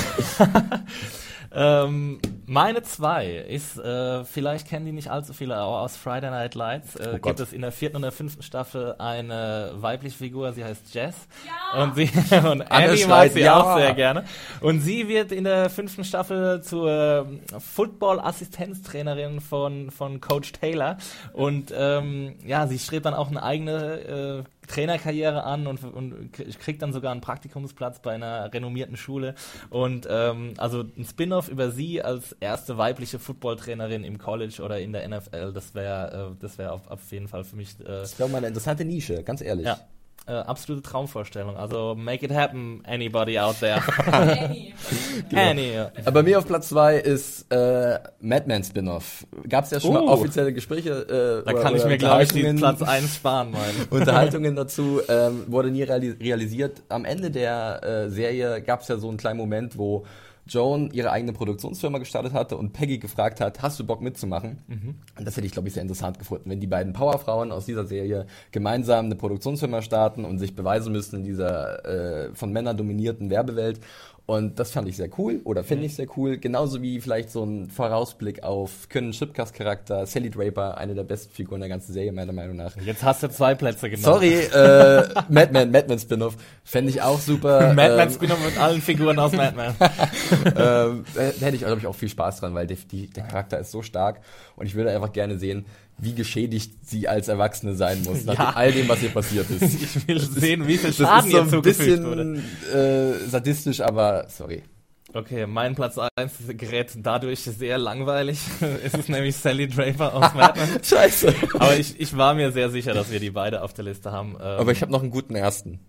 ähm, 1.51 2.19
meine 2.47 2.81
zwei 2.81 3.27
ist, 3.27 3.77
äh, 3.77 4.23
vielleicht 4.25 4.67
kennen 4.67 4.87
die 4.87 4.91
nicht 4.91 5.11
allzu 5.11 5.33
viele, 5.33 5.55
aber 5.55 5.81
aus 5.81 5.95
Friday 5.95 6.31
Night 6.31 6.55
Lights 6.55 6.95
äh, 6.95 7.13
Oh 7.13 7.19
gibt 7.19 7.39
es 7.39 7.53
in 7.53 7.61
der 7.61 7.71
vierten 7.71 7.97
und 7.97 8.01
der 8.01 8.11
fünften 8.11 8.41
Staffel 8.41 8.95
eine 8.97 9.71
weibliche 9.75 10.17
Figur, 10.17 10.51
sie 10.53 10.63
heißt 10.63 10.95
Jess. 10.95 11.15
Und 11.79 11.95
sie 11.95 12.09
und 12.37 12.63
Annie 12.71 13.05
mag 13.05 13.31
sie 13.31 13.41
ja. 13.41 13.61
auch 13.61 13.77
sehr 13.77 13.93
gerne. 13.93 14.25
Und 14.59 14.81
sie 14.81 15.07
wird 15.07 15.31
in 15.31 15.43
der 15.43 15.69
fünften 15.69 16.03
Staffel 16.03 16.61
zur 16.63 17.27
ähm, 17.27 17.39
Football-Assistenztrainerin 17.59 19.41
von, 19.41 19.91
von 19.91 20.21
Coach 20.21 20.53
Taylor. 20.53 20.97
Und 21.33 21.71
ähm, 21.75 22.35
ja, 22.45 22.65
sie 22.65 22.79
strebt 22.79 23.05
dann 23.05 23.13
auch 23.13 23.29
eine 23.29 23.43
eigene 23.43 24.43
äh, 24.43 24.62
Trainerkarriere 24.67 25.43
an 25.43 25.67
und, 25.67 25.83
und 25.83 26.33
kriegt 26.33 26.81
dann 26.81 26.93
sogar 26.93 27.11
einen 27.11 27.21
Praktikumsplatz 27.21 28.01
bei 28.01 28.13
einer 28.13 28.53
renommierten 28.53 28.97
Schule. 28.97 29.35
Und 29.69 30.07
ähm, 30.09 30.53
also 30.57 30.83
ein 30.97 31.05
Spin-off 31.05 31.49
über 31.49 31.71
sie 31.71 32.01
als 32.01 32.33
erste 32.39 32.77
weibliche 32.77 33.19
Footballtrainerin 33.19 34.03
im 34.03 34.17
College 34.17 34.61
oder 34.63 34.79
in 34.79 34.93
der 34.93 35.07
NFL, 35.07 35.53
das 35.53 35.75
wäre 35.75 36.33
äh, 36.33 36.41
das 36.41 36.57
wäre 36.57 36.71
auf, 36.71 36.87
auf 36.89 37.11
jeden 37.11 37.27
Fall 37.27 37.43
für 37.43 37.55
mich 37.55 37.79
äh, 37.79 37.83
Das 37.83 38.17
wäre 38.19 38.29
mal 38.29 38.37
eine 38.37 38.47
interessante 38.47 38.85
Nische, 38.85 39.23
ganz 39.23 39.41
ehrlich. 39.41 39.65
ja, 39.65 39.77
äh, 40.25 40.31
absolute 40.31 40.81
Traumvorstellung. 40.81 41.57
Also 41.57 41.95
make 41.95 42.25
it 42.25 42.31
happen, 42.31 42.81
anybody 42.85 43.37
out 43.39 43.59
there. 43.59 43.81
Annie. 44.11 44.73
Annie. 45.33 45.79
Aber 46.05 46.11
bei 46.11 46.23
mir 46.23 46.39
auf 46.39 46.47
Platz 46.47 46.69
zwei 46.69 46.97
ist 46.97 47.51
äh, 47.51 47.99
Madman 48.21 48.63
Spin-off. 48.63 49.25
Gab 49.49 49.65
es 49.65 49.71
ja 49.71 49.79
schon 49.79 49.93
mal 49.93 50.01
Oh. 50.03 50.09
offizielle 50.11 50.53
Gespräche. 50.53 50.89
Äh, 51.43 51.45
Da 51.45 51.51
oder- 51.53 51.61
kann 51.61 51.75
ich 51.75 51.85
mir, 51.85 51.97
glaube 51.97 52.23
ich, 52.23 52.29
den 52.31 52.55
Platz 52.57 52.81
1 52.81 53.15
sparen, 53.15 53.51
mein. 53.51 53.61
Unterhaltungen 53.89 54.55
dazu 54.55 55.01
ähm, 55.09 55.43
wurde 55.47 55.71
nie 55.71 55.83
reali 55.83 56.11
realisiert. 56.11 56.81
Am 56.89 57.05
Ende 57.05 57.29
der 57.31 57.83
äh, 57.83 58.09
Serie 58.09 58.61
gab 58.61 58.81
es 58.81 58.87
ja 58.87 58.97
so 58.97 59.09
einen 59.09 59.17
kleinen 59.17 59.37
Moment, 59.37 59.77
wo 59.77 60.05
Joan 60.47 60.91
ihre 60.91 61.11
eigene 61.11 61.31
Produktionsfirma 61.33 61.99
gestartet 61.99 62.33
hatte 62.33 62.57
und 62.57 62.73
Peggy 62.73 62.97
gefragt 62.97 63.39
hat, 63.39 63.61
hast 63.61 63.79
du 63.79 63.85
Bock 63.85 64.01
mitzumachen? 64.01 64.59
Und 65.17 65.25
das 65.25 65.37
hätte 65.37 65.47
ich, 65.47 65.53
glaube 65.53 65.69
ich, 65.69 65.73
sehr 65.73 65.81
interessant 65.81 66.19
gefunden, 66.19 66.49
wenn 66.49 66.59
die 66.59 66.67
beiden 66.67 66.93
Powerfrauen 66.93 67.51
aus 67.51 67.65
dieser 67.65 67.85
Serie 67.85 68.27
gemeinsam 68.51 69.05
eine 69.05 69.15
Produktionsfirma 69.15 69.81
starten 69.81 70.25
und 70.25 70.39
sich 70.39 70.55
beweisen 70.55 70.91
müssen 70.91 71.17
in 71.17 71.23
dieser 71.23 71.85
äh, 71.85 72.35
von 72.35 72.51
Männern 72.51 72.75
dominierten 72.75 73.29
Werbewelt. 73.29 73.79
Und 74.25 74.57
das 74.57 74.71
fand 74.71 74.87
ich 74.87 74.95
sehr 74.95 75.09
cool 75.17 75.41
oder 75.43 75.65
finde 75.65 75.85
ich 75.85 75.95
sehr 75.95 76.07
cool. 76.15 76.37
Genauso 76.37 76.81
wie 76.81 77.01
vielleicht 77.01 77.29
so 77.29 77.43
ein 77.43 77.69
Vorausblick 77.69 78.41
auf 78.41 78.87
Können 78.87 79.11
Schipkas 79.11 79.51
Charakter, 79.51 80.05
Sally 80.05 80.29
Draper, 80.29 80.77
eine 80.77 80.95
der 80.95 81.03
besten 81.03 81.33
Figuren 81.33 81.59
der 81.59 81.67
ganzen 81.67 81.91
Serie, 81.91 82.13
meiner 82.13 82.31
Meinung 82.31 82.55
nach. 82.55 82.77
Jetzt 82.77 83.03
hast 83.03 83.23
du 83.23 83.29
zwei 83.29 83.53
Plätze 83.53 83.89
genommen. 83.89 84.05
Sorry, 84.05 84.35
äh, 84.35 85.09
Madman, 85.27 85.71
Madman 85.71 85.99
Spin-off. 85.99 86.37
Fände 86.63 86.89
ich 86.91 87.01
auch 87.01 87.19
super. 87.19 87.73
Madman 87.75 88.07
ähm, 88.07 88.13
Spin-off 88.13 88.45
mit 88.45 88.57
allen 88.57 88.81
Figuren 88.81 89.19
aus 89.19 89.33
Madman. 89.33 89.75
ähm, 90.45 90.53
da 90.55 91.03
da 91.15 91.45
hätte 91.45 91.55
ich, 91.55 91.63
glaube 91.63 91.79
ich, 91.79 91.87
auch 91.87 91.95
viel 91.95 92.09
Spaß 92.09 92.39
dran, 92.39 92.55
weil 92.55 92.65
die, 92.65 92.75
die, 92.75 93.09
der 93.09 93.23
Charakter 93.23 93.59
ist 93.59 93.71
so 93.71 93.81
stark 93.81 94.21
und 94.55 94.65
ich 94.65 94.75
würde 94.75 94.91
einfach 94.91 95.11
gerne 95.11 95.37
sehen, 95.37 95.65
wie 95.97 96.13
geschädigt 96.15 96.73
sie 96.85 97.07
als 97.07 97.27
Erwachsene 97.27 97.75
sein 97.75 98.03
muss, 98.03 98.25
nach 98.25 98.33
Ja. 98.39 98.49
all 98.55 98.71
dem, 98.71 98.87
was 98.89 99.01
ihr 99.03 99.09
passiert 99.09 99.49
ist. 99.49 99.61
Ich 99.81 100.07
will 100.07 100.19
sehen, 100.19 100.67
wie 100.67 100.77
viel 100.77 100.89
Das 100.91 100.97
Schaden 100.97 101.27
ist 101.27 101.31
so 101.31 101.41
ein 101.41 101.49
zugefügt 101.49 102.03
wurde. 102.03 102.25
bisschen 102.25 102.73
äh, 102.73 103.29
sadistisch, 103.29 103.81
aber 103.81 104.25
sorry. 104.29 104.63
Okay, 105.15 105.45
mein 105.45 105.75
Platz 105.75 105.97
1 106.15 106.33
gerät 106.57 106.91
dadurch 106.97 107.41
sehr 107.41 107.77
langweilig. 107.77 108.39
es 108.83 108.95
ist 108.95 109.09
nämlich 109.09 109.35
Sally 109.35 109.67
Draper 109.67 110.13
aus 110.15 110.33
Madman. 110.33 110.67
Scheiße. 110.83 111.33
Aber 111.53 111.77
ich, 111.77 111.99
ich 111.99 112.17
war 112.17 112.33
mir 112.33 112.51
sehr 112.51 112.71
sicher, 112.71 112.95
dass 112.95 113.11
wir 113.11 113.19
die 113.19 113.29
beide 113.29 113.61
auf 113.61 113.73
der 113.73 113.85
Liste 113.85 114.11
haben. 114.11 114.31
Ähm, 114.39 114.41
Aber 114.41 114.71
ich 114.71 114.81
habe 114.81 114.91
noch 114.91 115.01
einen 115.03 115.11
guten 115.11 115.35
ersten. 115.35 115.79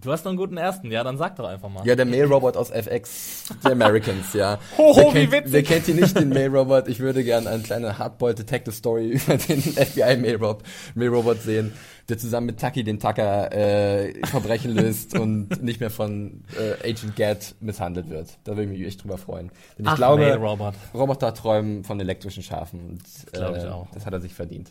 Du 0.00 0.12
hast 0.12 0.24
noch 0.24 0.30
einen 0.30 0.38
guten 0.38 0.56
ersten. 0.56 0.90
Ja, 0.90 1.04
dann 1.04 1.16
sag 1.16 1.36
doch 1.36 1.46
einfach 1.48 1.68
mal. 1.68 1.86
Ja, 1.86 1.94
der 1.96 2.06
Mail-Robot 2.06 2.56
aus 2.56 2.70
FX, 2.70 3.54
der 3.64 3.72
Americans, 3.72 4.32
ja. 4.32 4.58
Hoho, 4.78 5.12
wer 5.12 5.22
wie 5.22 5.32
witzig. 5.32 5.52
Wer 5.52 5.62
kennt 5.62 5.86
hier 5.86 5.94
nicht 5.94 6.18
den 6.18 6.30
Mail-Robot? 6.30 6.88
Ich 6.88 7.00
würde 7.00 7.24
gerne 7.24 7.50
eine 7.50 7.62
kleine 7.62 7.98
Hardboiled-Detective-Story 7.98 9.08
über 9.10 9.36
den 9.36 9.60
FBI-Mail-Robot 9.60 10.62
Mail-Robot 10.94 11.42
sehen, 11.42 11.72
der 12.08 12.18
zusammen 12.18 12.46
mit 12.46 12.58
Taki 12.58 12.84
den 12.84 12.98
Tucker 12.98 13.52
äh, 13.52 14.26
Verbrechen 14.26 14.72
löst 14.74 15.18
und 15.18 15.62
nicht 15.62 15.80
mehr 15.80 15.90
von 15.90 16.44
äh, 16.58 16.88
Agent 16.88 17.16
Gadd 17.16 17.54
misshandelt 17.60 18.10
wird. 18.10 18.38
Da 18.44 18.52
würde 18.52 18.64
ich 18.64 18.78
mich 18.78 18.86
echt 18.86 19.02
drüber 19.04 19.18
freuen. 19.18 19.50
Denn 19.78 19.86
ich 19.86 19.92
Ach, 19.92 19.96
glaube, 19.96 20.22
Mail-Robot. 20.22 20.74
Roboter 20.94 21.34
träumen 21.34 21.84
von 21.84 22.00
elektrischen 22.00 22.42
Schafen 22.42 22.80
und 22.80 23.02
Glaub 23.32 23.56
ich 23.56 23.64
äh, 23.64 23.68
auch. 23.68 23.88
das 23.92 24.06
hat 24.06 24.12
er 24.12 24.20
sich 24.20 24.34
verdient. 24.34 24.70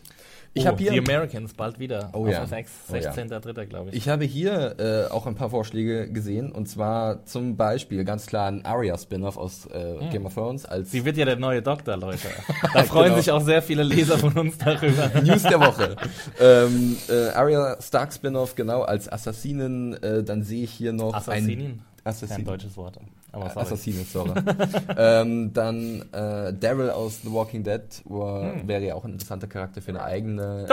Ich 0.52 0.64
oh, 0.64 0.66
habe 0.66 0.78
hier 0.78 0.90
The 0.90 0.98
Americans 0.98 1.54
bald 1.54 1.78
wieder 1.78 2.10
Oh 2.12 2.24
auf 2.26 2.28
ja. 2.32 2.42
FX. 2.42 2.70
Oh 2.92 2.96
ja. 2.96 3.12
16.3. 3.12 3.66
glaube 3.66 3.90
ich. 3.90 3.96
Ich 3.96 4.08
habe 4.08 4.24
hier 4.24 4.74
äh, 4.80 5.12
auch 5.12 5.26
ein 5.26 5.36
paar 5.36 5.50
Vorschläge 5.50 6.10
gesehen 6.10 6.50
und 6.50 6.66
zwar 6.68 7.24
zum 7.24 7.56
Beispiel 7.56 8.04
ganz 8.04 8.26
klar 8.26 8.48
ein 8.48 8.64
Arya-Spin-off 8.64 9.36
aus 9.36 9.66
äh, 9.66 9.94
Game 10.10 10.26
of 10.26 10.34
Thrones 10.34 10.66
als 10.66 10.90
Sie 10.90 11.04
wird 11.04 11.16
ja 11.16 11.24
der 11.24 11.36
neue 11.36 11.62
Doktor, 11.62 11.96
Leute. 11.96 12.26
Da 12.74 12.82
freuen 12.82 13.10
Genau. 13.10 13.16
sich 13.18 13.30
auch 13.30 13.42
sehr 13.42 13.62
viele 13.62 13.84
Leser 13.84 14.18
von 14.18 14.32
uns 14.36 14.58
darüber. 14.58 15.08
News 15.22 15.42
der 15.44 15.60
Woche. 15.60 15.94
ähm, 16.40 16.96
äh, 17.08 17.28
Arya 17.28 17.76
Stark 17.80 18.12
Spin-off 18.12 18.56
genau 18.56 18.82
als 18.82 19.10
Assassinen. 19.10 19.94
Äh, 20.02 20.24
dann 20.24 20.42
sehe 20.42 20.64
ich 20.64 20.72
hier 20.72 20.92
noch 20.92 21.14
Assassinin? 21.14 21.60
ein 21.60 21.78
Kein 22.02 22.10
Assassinen. 22.12 22.44
deutsches 22.44 22.76
Wort. 22.76 22.98
Aber 23.32 23.50
sorry. 23.50 23.60
Assassine, 23.66 24.04
sorry. 24.04 24.32
ähm, 24.96 25.52
dann 25.52 26.02
äh, 26.12 26.52
Daryl 26.52 26.90
aus 26.90 27.20
The 27.22 27.32
Walking 27.32 27.62
Dead 27.64 27.82
wo, 28.04 28.24
wäre 28.64 28.84
ja 28.84 28.94
auch 28.94 29.04
ein 29.04 29.12
interessanter 29.12 29.46
Charakter 29.46 29.80
für 29.80 29.90
eine 29.90 30.02
eigene 30.02 30.66
äh, 30.68 30.72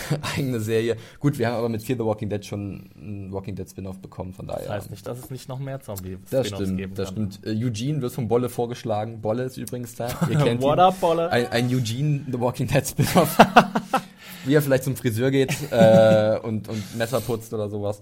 eigene 0.36 0.60
Serie. 0.60 0.96
Gut, 1.20 1.38
wir 1.38 1.48
haben 1.48 1.56
aber 1.56 1.68
mit 1.68 1.82
Fear 1.82 1.98
the 1.98 2.04
Walking 2.04 2.28
Dead 2.28 2.44
schon 2.44 2.90
ein 2.96 3.32
Walking 3.32 3.54
Dead 3.54 3.68
Spin-off 3.68 3.98
bekommen, 3.98 4.32
von 4.32 4.46
daher. 4.46 4.62
Das 4.62 4.70
heißt 4.70 4.90
nicht, 4.90 5.06
dass 5.06 5.18
es 5.18 5.30
nicht 5.30 5.48
noch 5.48 5.58
mehr 5.58 5.80
zombie 5.80 6.18
Das 6.30 6.48
stimmt, 6.48 6.76
geben 6.76 6.94
das 6.94 7.14
kann. 7.14 7.30
stimmt. 7.32 7.46
Äh, 7.46 7.64
Eugene 7.64 8.00
wird 8.02 8.12
von 8.12 8.28
Bolle 8.28 8.48
vorgeschlagen. 8.48 9.20
Bolle 9.20 9.44
ist 9.44 9.56
übrigens 9.56 9.94
da. 9.94 10.08
Ihr 10.30 10.38
kennt 10.38 10.62
What 10.62 10.76
ihn. 10.76 10.80
up, 10.80 11.00
Bolle? 11.00 11.30
Ein, 11.30 11.46
ein 11.50 11.66
Eugene 11.66 12.20
The 12.30 12.40
Walking 12.40 12.66
Dead 12.68 12.86
Spin-off. 12.86 13.36
Wie 14.44 14.54
er 14.54 14.62
vielleicht 14.62 14.84
zum 14.84 14.96
Friseur 14.96 15.30
geht 15.30 15.54
äh, 15.70 16.38
und, 16.42 16.68
und 16.68 16.96
Messer 16.96 17.20
putzt 17.20 17.52
oder 17.54 17.68
sowas. 17.68 18.00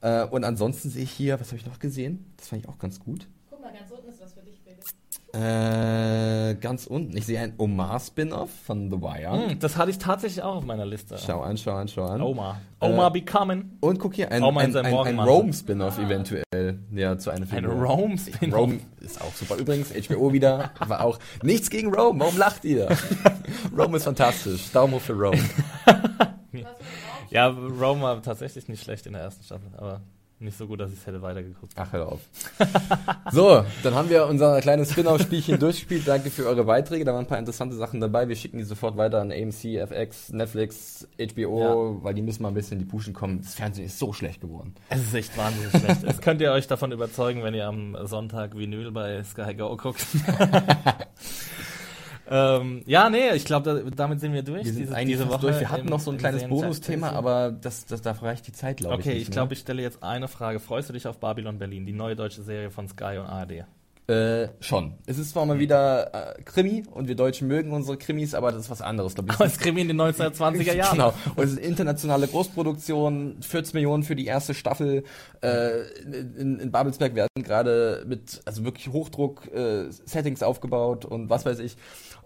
Äh, 0.00 0.24
und 0.24 0.44
ansonsten 0.44 0.90
sehe 0.90 1.02
ich 1.02 1.10
hier, 1.10 1.40
was 1.40 1.48
habe 1.48 1.56
ich 1.56 1.66
noch 1.66 1.78
gesehen? 1.78 2.32
Das 2.36 2.48
fand 2.48 2.62
ich 2.62 2.68
auch 2.68 2.78
ganz 2.78 3.00
gut. 3.00 3.26
Guck 3.50 3.60
mal, 3.60 3.72
ganz 3.72 3.90
unten 3.90 4.08
ist 4.08 4.20
was 4.20 4.32
für 4.32 4.42
dich, 4.42 4.60
Felix. 4.64 4.94
Äh, 5.34 6.54
ganz 6.54 6.86
unten. 6.86 7.16
Ich 7.16 7.26
sehe 7.26 7.40
ein 7.40 7.54
Omar-Spin-off 7.58 8.48
von 8.64 8.90
The 8.90 8.96
Wire. 8.96 9.50
Hm, 9.50 9.58
das 9.58 9.76
hatte 9.76 9.90
ich 9.90 9.98
tatsächlich 9.98 10.42
auch 10.42 10.56
auf 10.56 10.64
meiner 10.64 10.86
Liste. 10.86 11.18
Schau 11.18 11.42
an, 11.42 11.56
schau 11.58 11.74
an, 11.74 11.88
schau 11.88 12.04
an. 12.06 12.22
Oma. 12.22 12.60
Äh, 12.80 12.86
Oma 12.86 13.08
becoming. 13.10 13.72
Und 13.80 13.98
guck 13.98 14.14
hier, 14.14 14.30
ein, 14.32 14.42
ein, 14.42 14.76
ein, 14.76 14.86
ein. 14.86 15.18
Rome-Spin-off 15.18 15.98
eventuell. 15.98 16.78
Ja, 16.92 17.18
zu 17.18 17.30
einer 17.30 17.42
Ein 17.42 17.64
Figur. 17.64 17.74
Rome-Spin-off. 17.74 18.58
Rome 18.58 18.80
ist 19.00 19.20
auch 19.20 19.34
super. 19.34 19.56
Übrigens, 19.56 19.92
HBO 19.92 20.32
wieder, 20.32 20.70
war 20.86 21.04
auch 21.04 21.18
nichts 21.42 21.68
gegen 21.68 21.92
Rome. 21.92 22.20
Warum 22.20 22.38
lacht 22.38 22.64
ihr? 22.64 22.88
Rome 23.76 23.96
ist 23.98 24.04
fantastisch. 24.04 24.70
Daumen 24.72 24.94
hoch 24.94 25.00
für 25.00 25.14
Rome. 25.14 25.38
Ja, 27.30 27.48
Rome 27.48 28.02
war 28.02 28.22
tatsächlich 28.22 28.68
nicht 28.68 28.82
schlecht 28.82 29.06
in 29.06 29.12
der 29.14 29.22
ersten 29.22 29.44
Staffel, 29.44 29.68
aber 29.76 30.00
Nicht 30.40 30.56
so 30.56 30.68
gut, 30.68 30.78
dass 30.78 30.92
ich 30.92 30.98
es 31.00 31.06
hätte 31.06 31.20
weitergeguckt. 31.20 31.72
Ach, 31.74 31.92
hör 31.92 32.12
auf. 32.12 32.20
so, 33.32 33.64
dann 33.82 33.94
haben 33.96 34.08
wir 34.08 34.24
unser 34.28 34.60
kleines 34.60 34.92
Spin-off-Spielchen 34.92 35.58
durchgespielt. 35.60 36.06
Danke 36.06 36.30
für 36.30 36.46
eure 36.46 36.62
Beiträge. 36.62 37.04
Da 37.04 37.12
waren 37.12 37.24
ein 37.24 37.26
paar 37.26 37.40
interessante 37.40 37.74
Sachen 37.74 38.00
dabei. 38.00 38.28
Wir 38.28 38.36
schicken 38.36 38.58
die 38.58 38.62
sofort 38.64 38.96
weiter 38.96 39.20
an 39.20 39.32
AMC, 39.32 39.64
FX, 39.78 40.32
Netflix, 40.32 41.08
HBO, 41.18 41.98
weil 42.04 42.14
die 42.14 42.22
müssen 42.22 42.42
mal 42.44 42.50
ein 42.50 42.54
bisschen 42.54 42.78
in 42.78 42.84
die 42.84 42.90
Puschen 42.90 43.14
kommen. 43.14 43.40
Das 43.42 43.54
Fernsehen 43.54 43.86
ist 43.86 43.98
so 43.98 44.12
schlecht 44.12 44.40
geworden. 44.40 44.76
Es 44.90 45.00
ist 45.00 45.14
echt 45.14 45.36
wahnsinnig 45.36 45.70
schlecht. 45.70 46.04
Das 46.04 46.20
könnt 46.20 46.40
ihr 46.40 46.52
euch 46.52 46.68
davon 46.68 46.92
überzeugen, 46.92 47.42
wenn 47.42 47.54
ihr 47.54 47.66
am 47.66 47.96
Sonntag 48.06 48.56
Vinyl 48.56 48.92
bei 48.92 49.24
Sky 49.24 49.54
Go 49.56 49.76
guckt. 49.76 50.06
ähm, 52.30 52.82
ja, 52.86 53.08
nee, 53.10 53.30
ich 53.34 53.44
glaube, 53.44 53.82
da, 53.84 53.90
damit 53.90 54.20
sind 54.20 54.32
wir 54.32 54.42
durch. 54.42 54.64
Wir 54.64 54.72
sind 54.72 54.82
diese, 54.82 54.94
eigentlich 54.94 55.16
diese 55.18 55.28
Woche 55.28 55.40
durch. 55.40 55.60
Wir 55.60 55.70
hatten 55.70 55.82
im- 55.82 55.90
noch 55.90 56.00
so 56.00 56.10
ein 56.10 56.18
kleines 56.18 56.44
Bonusthema, 56.46 57.10
aber 57.10 57.50
das, 57.52 57.86
das, 57.86 58.02
da 58.02 58.12
reicht 58.12 58.46
die 58.46 58.52
Zeit, 58.52 58.78
glaube 58.78 59.00
ich. 59.00 59.06
Okay, 59.06 59.16
ich 59.16 59.28
mehr. 59.28 59.32
glaube, 59.34 59.54
ich 59.54 59.60
stelle 59.60 59.82
jetzt 59.82 60.02
eine 60.02 60.28
Frage. 60.28 60.60
Freust 60.60 60.88
du 60.88 60.92
dich 60.92 61.06
auf 61.06 61.18
Babylon 61.18 61.58
Berlin, 61.58 61.86
die 61.86 61.92
neue 61.92 62.16
deutsche 62.16 62.42
Serie 62.42 62.70
von 62.70 62.88
Sky 62.88 63.18
und 63.18 63.26
ARD? 63.26 63.64
Äh, 64.10 64.48
schon. 64.60 64.94
Es 65.04 65.18
ist 65.18 65.32
zwar 65.32 65.44
mal 65.44 65.58
wieder 65.58 66.36
äh, 66.38 66.42
Krimi 66.42 66.82
und 66.94 67.08
wir 67.08 67.14
Deutschen 67.14 67.46
mögen 67.46 67.72
unsere 67.72 67.98
Krimis, 67.98 68.34
aber 68.34 68.52
das 68.52 68.62
ist 68.62 68.70
was 68.70 68.80
anderes, 68.80 69.14
glaube 69.14 69.28
ich. 69.28 69.34
Aber 69.34 69.44
es 69.44 69.58
Krimi 69.58 69.82
in 69.82 69.88
den 69.88 70.00
1920er 70.00 70.72
Jahren. 70.74 70.92
Genau. 70.96 71.12
Und 71.36 71.44
es 71.44 71.52
ist 71.52 71.58
internationale 71.58 72.26
Großproduktion, 72.26 73.36
14 73.42 73.74
Millionen 73.74 74.04
für 74.04 74.16
die 74.16 74.24
erste 74.24 74.54
Staffel. 74.54 75.04
Äh, 75.42 75.82
in, 76.38 76.58
in 76.58 76.70
Babelsberg 76.70 77.14
werden 77.16 77.28
gerade 77.42 78.04
mit, 78.06 78.40
also 78.46 78.64
wirklich 78.64 78.88
Hochdruck 78.88 79.46
äh, 79.52 79.90
Settings 79.90 80.42
aufgebaut 80.42 81.04
und 81.04 81.28
was 81.28 81.44
weiß 81.44 81.58
ich. 81.58 81.76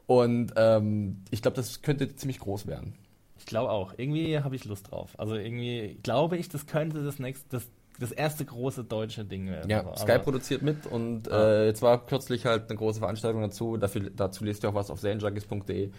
Und 0.06 0.52
ähm, 0.56 1.22
ich 1.30 1.42
glaube, 1.42 1.56
das 1.56 1.82
könnte 1.82 2.14
ziemlich 2.14 2.38
groß 2.40 2.66
werden. 2.66 2.94
Ich 3.38 3.46
glaube 3.46 3.70
auch. 3.70 3.94
Irgendwie 3.96 4.38
habe 4.38 4.56
ich 4.56 4.64
Lust 4.64 4.90
drauf. 4.90 5.18
Also 5.18 5.34
irgendwie 5.34 5.98
glaube 6.02 6.36
ich, 6.36 6.48
das 6.48 6.66
könnte 6.66 7.02
das 7.02 7.18
nächste, 7.18 7.48
das, 7.50 7.68
das 8.02 8.12
erste 8.12 8.44
große 8.44 8.84
deutsche 8.84 9.24
Ding 9.24 9.48
werden. 9.48 9.70
Ja, 9.70 9.80
Aber- 9.80 9.96
Sky 9.96 10.18
produziert 10.18 10.60
mit 10.62 10.86
und 10.86 11.28
äh, 11.28 11.66
jetzt 11.66 11.80
war 11.82 12.04
kürzlich 12.04 12.44
halt 12.44 12.68
eine 12.68 12.76
große 12.78 12.98
Veranstaltung 12.98 13.40
dazu. 13.40 13.76
Dafür, 13.78 14.10
dazu 14.14 14.44
lest 14.44 14.62
ihr 14.64 14.68
auch 14.70 14.74
was 14.74 14.90
auf 14.90 15.00
serienjunkies.de. 15.00 15.90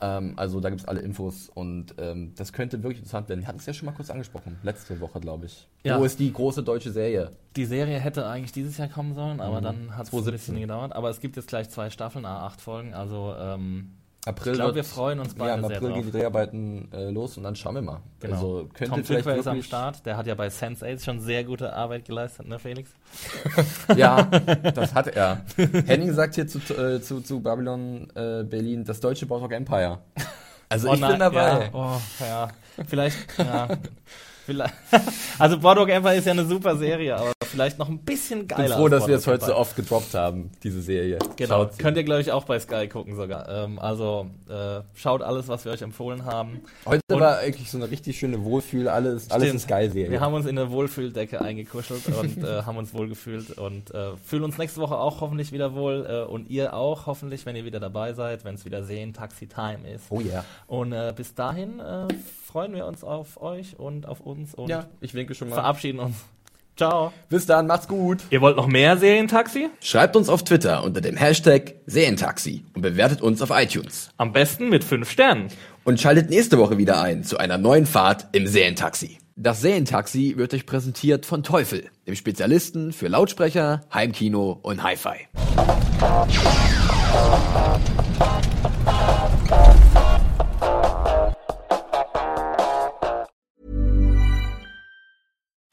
Ähm, 0.00 0.32
also 0.36 0.60
da 0.60 0.70
gibt's 0.70 0.84
alle 0.84 1.00
Infos 1.00 1.48
und 1.54 1.94
ähm, 1.98 2.32
das 2.36 2.52
könnte 2.52 2.82
wirklich 2.82 2.98
interessant 2.98 3.28
werden. 3.28 3.40
Wir 3.40 3.48
hatten 3.48 3.58
es 3.58 3.66
ja 3.66 3.72
schon 3.72 3.86
mal 3.86 3.92
kurz 3.92 4.10
angesprochen, 4.10 4.58
letzte 4.62 5.00
Woche, 5.00 5.20
glaube 5.20 5.46
ich. 5.46 5.66
Ja. 5.84 5.98
Wo 5.98 6.04
ist 6.04 6.18
die 6.20 6.32
große 6.32 6.62
deutsche 6.62 6.90
Serie? 6.90 7.30
Die 7.56 7.64
Serie 7.66 7.98
hätte 8.00 8.26
eigentlich 8.26 8.52
dieses 8.52 8.76
Jahr 8.78 8.88
kommen 8.88 9.14
sollen, 9.14 9.40
aber 9.40 9.60
Mhm. 9.60 9.64
dann 9.64 9.96
hat 9.96 10.06
es 10.06 10.12
ein 10.12 10.18
2017. 10.22 10.32
bisschen 10.32 10.60
gedauert. 10.60 10.92
Aber 10.94 11.10
es 11.10 11.20
gibt 11.20 11.36
jetzt 11.36 11.48
gleich 11.48 11.70
zwei 11.70 11.90
Staffeln, 11.90 12.24
a 12.24 12.44
acht 12.46 12.60
Folgen. 12.60 12.94
Also 12.94 13.34
ähm, 13.38 13.92
April 14.26 14.52
Ich 14.52 14.58
glaub, 14.58 14.66
wird- 14.68 14.76
wir 14.76 14.84
freuen 14.84 15.18
uns 15.20 15.32
Ja, 15.32 15.34
beide 15.38 15.60
im 15.62 15.66
sehr 15.68 15.76
April 15.76 15.92
gehen 15.92 16.06
die 16.06 16.10
Dreharbeiten 16.12 16.88
äh, 16.92 17.10
los 17.10 17.36
und 17.36 17.42
dann 17.42 17.54
schauen 17.56 17.74
wir 17.74 17.82
mal. 17.82 18.00
genau. 18.20 18.34
Also 18.34 18.68
könnte 18.72 18.94
Tom 18.94 19.04
vielleicht 19.04 19.24
Tykwer 19.26 19.36
ist 19.36 19.46
am 19.46 19.62
Start. 19.62 20.06
Der 20.06 20.16
hat 20.16 20.26
ja 20.26 20.34
bei 20.34 20.48
Sense8 20.48 21.04
schon 21.04 21.20
sehr 21.20 21.44
gute 21.44 21.72
Arbeit 21.74 22.04
geleistet, 22.06 22.48
ne 22.48 22.58
Felix? 22.58 22.90
Ja, 23.96 24.22
das 24.74 24.94
hat 24.94 25.08
er. 25.08 25.42
Henning 25.86 26.12
sagt 26.14 26.34
hier 26.36 26.46
zu, 26.48 26.58
äh, 26.74 27.00
zu, 27.02 27.20
zu 27.20 27.40
Babylon 27.40 28.08
äh, 28.14 28.44
Berlin, 28.44 28.84
das 28.84 29.00
deutsche 29.00 29.26
Boardwalk 29.26 29.52
Empire. 29.52 29.98
Also 30.70 30.92
ich 30.92 30.98
nein, 30.98 31.10
bin 31.10 31.20
dabei. 31.20 31.64
Ja, 31.66 31.68
oh, 31.74 32.00
ja. 32.20 32.48
Vielleicht, 32.86 33.38
ja. 33.38 33.68
Also 35.38 35.58
Boardwalk 35.58 35.88
Empire 35.90 36.14
ist 36.16 36.26
ja 36.26 36.32
eine 36.32 36.44
super 36.44 36.76
Serie, 36.76 37.16
aber 37.16 37.32
vielleicht 37.44 37.78
noch 37.78 37.88
ein 37.88 37.98
bisschen 37.98 38.42
Ich 38.42 38.48
geiler. 38.48 38.68
bin 38.68 38.76
froh, 38.76 38.88
dass 38.88 39.06
wir 39.08 39.16
es 39.16 39.26
heute 39.26 39.46
so 39.46 39.54
oft 39.56 39.74
gedroppt 39.74 40.14
haben, 40.14 40.50
diese 40.62 40.80
Serie. 40.80 41.18
Genau, 41.36 41.68
könnt 41.78 41.96
ihr 41.96 42.04
glaube 42.04 42.20
ich 42.20 42.30
auch 42.30 42.44
bei 42.44 42.58
Sky 42.60 42.86
gucken 42.88 43.16
sogar. 43.16 43.48
Ähm, 43.48 43.78
also 43.78 44.26
äh, 44.48 44.80
schaut 44.94 45.22
alles, 45.22 45.48
was 45.48 45.64
wir 45.64 45.72
euch 45.72 45.82
empfohlen 45.82 46.24
haben. 46.24 46.60
Heute 46.86 47.00
Und- 47.12 47.20
war 47.20 47.38
eigentlich 47.38 47.70
so 47.70 47.78
eine 47.78 47.90
richtig 47.90 48.18
schöne 48.18 48.44
Wohlfühl, 48.44 48.88
alles, 48.88 49.30
alles 49.30 49.52
ist 49.54 49.66
geil 49.68 49.90
Serie. 49.90 50.10
Wir 50.12 50.20
haben 50.20 50.34
uns 50.34 50.46
in 50.46 50.58
eine 50.58 50.70
Wohlfühldecke 50.70 51.40
eingekuschelt 51.40 52.02
und 52.08 52.38
äh, 52.44 52.62
haben 52.62 52.76
uns 52.76 52.94
wohlgefühlt 52.94 53.58
und 53.58 53.92
äh, 53.92 54.16
fühlen 54.24 54.44
uns 54.44 54.58
nächste 54.58 54.80
Woche 54.80 54.96
auch 54.96 55.20
hoffentlich 55.20 55.50
wieder 55.52 55.74
wohl 55.74 56.06
äh, 56.08 56.30
und 56.30 56.48
ihr 56.50 56.74
auch 56.74 57.06
hoffentlich, 57.06 57.44
wenn 57.46 57.56
ihr 57.56 57.64
wieder 57.64 57.80
dabei 57.80 58.12
seid, 58.12 58.44
wenn 58.44 58.54
es 58.54 58.64
wieder 58.64 58.84
sehen 58.84 59.12
Taxi 59.14 59.46
Time 59.48 59.80
ist. 59.92 60.04
oh 60.10 60.20
ja. 60.20 60.44
Und 60.66 60.92
äh, 60.92 61.12
bis 61.16 61.34
dahin 61.34 61.80
äh, 61.80 62.06
freuen 62.46 62.72
wir 62.74 62.86
uns 62.86 63.02
auf 63.02 63.40
euch 63.42 63.78
und 63.78 64.06
auf 64.06 64.20
uns 64.20 64.33
und 64.54 64.68
Ja, 64.68 64.86
ich 65.00 65.14
winke 65.14 65.34
schon 65.34 65.48
mal. 65.48 65.54
verabschieden 65.56 65.98
uns. 66.00 66.16
Ciao. 66.76 67.12
Bis 67.28 67.46
dann, 67.46 67.68
macht's 67.68 67.86
gut. 67.86 68.18
Ihr 68.30 68.40
wollt 68.40 68.56
noch 68.56 68.66
mehr 68.66 68.96
Serientaxi? 68.96 69.68
Schreibt 69.80 70.16
uns 70.16 70.28
auf 70.28 70.42
Twitter 70.42 70.82
unter 70.82 71.00
dem 71.00 71.16
Hashtag 71.16 71.74
Serientaxi 71.86 72.64
und 72.74 72.82
bewertet 72.82 73.22
uns 73.22 73.40
auf 73.42 73.50
iTunes. 73.52 74.10
Am 74.16 74.32
besten 74.32 74.70
mit 74.70 74.82
fünf 74.82 75.08
Sternen. 75.08 75.48
Und 75.84 76.00
schaltet 76.00 76.30
nächste 76.30 76.58
Woche 76.58 76.76
wieder 76.76 77.00
ein 77.00 77.22
zu 77.22 77.38
einer 77.38 77.58
neuen 77.58 77.86
Fahrt 77.86 78.26
im 78.32 78.48
Serientaxi. 78.48 79.18
Das 79.36 79.60
Serientaxi 79.60 80.34
wird 80.36 80.52
euch 80.54 80.66
präsentiert 80.66 81.26
von 81.26 81.42
Teufel, 81.44 81.90
dem 82.08 82.16
Spezialisten 82.16 82.92
für 82.92 83.06
Lautsprecher, 83.08 83.82
Heimkino 83.92 84.58
und 84.62 84.82
Hi-Fi. 84.82 85.28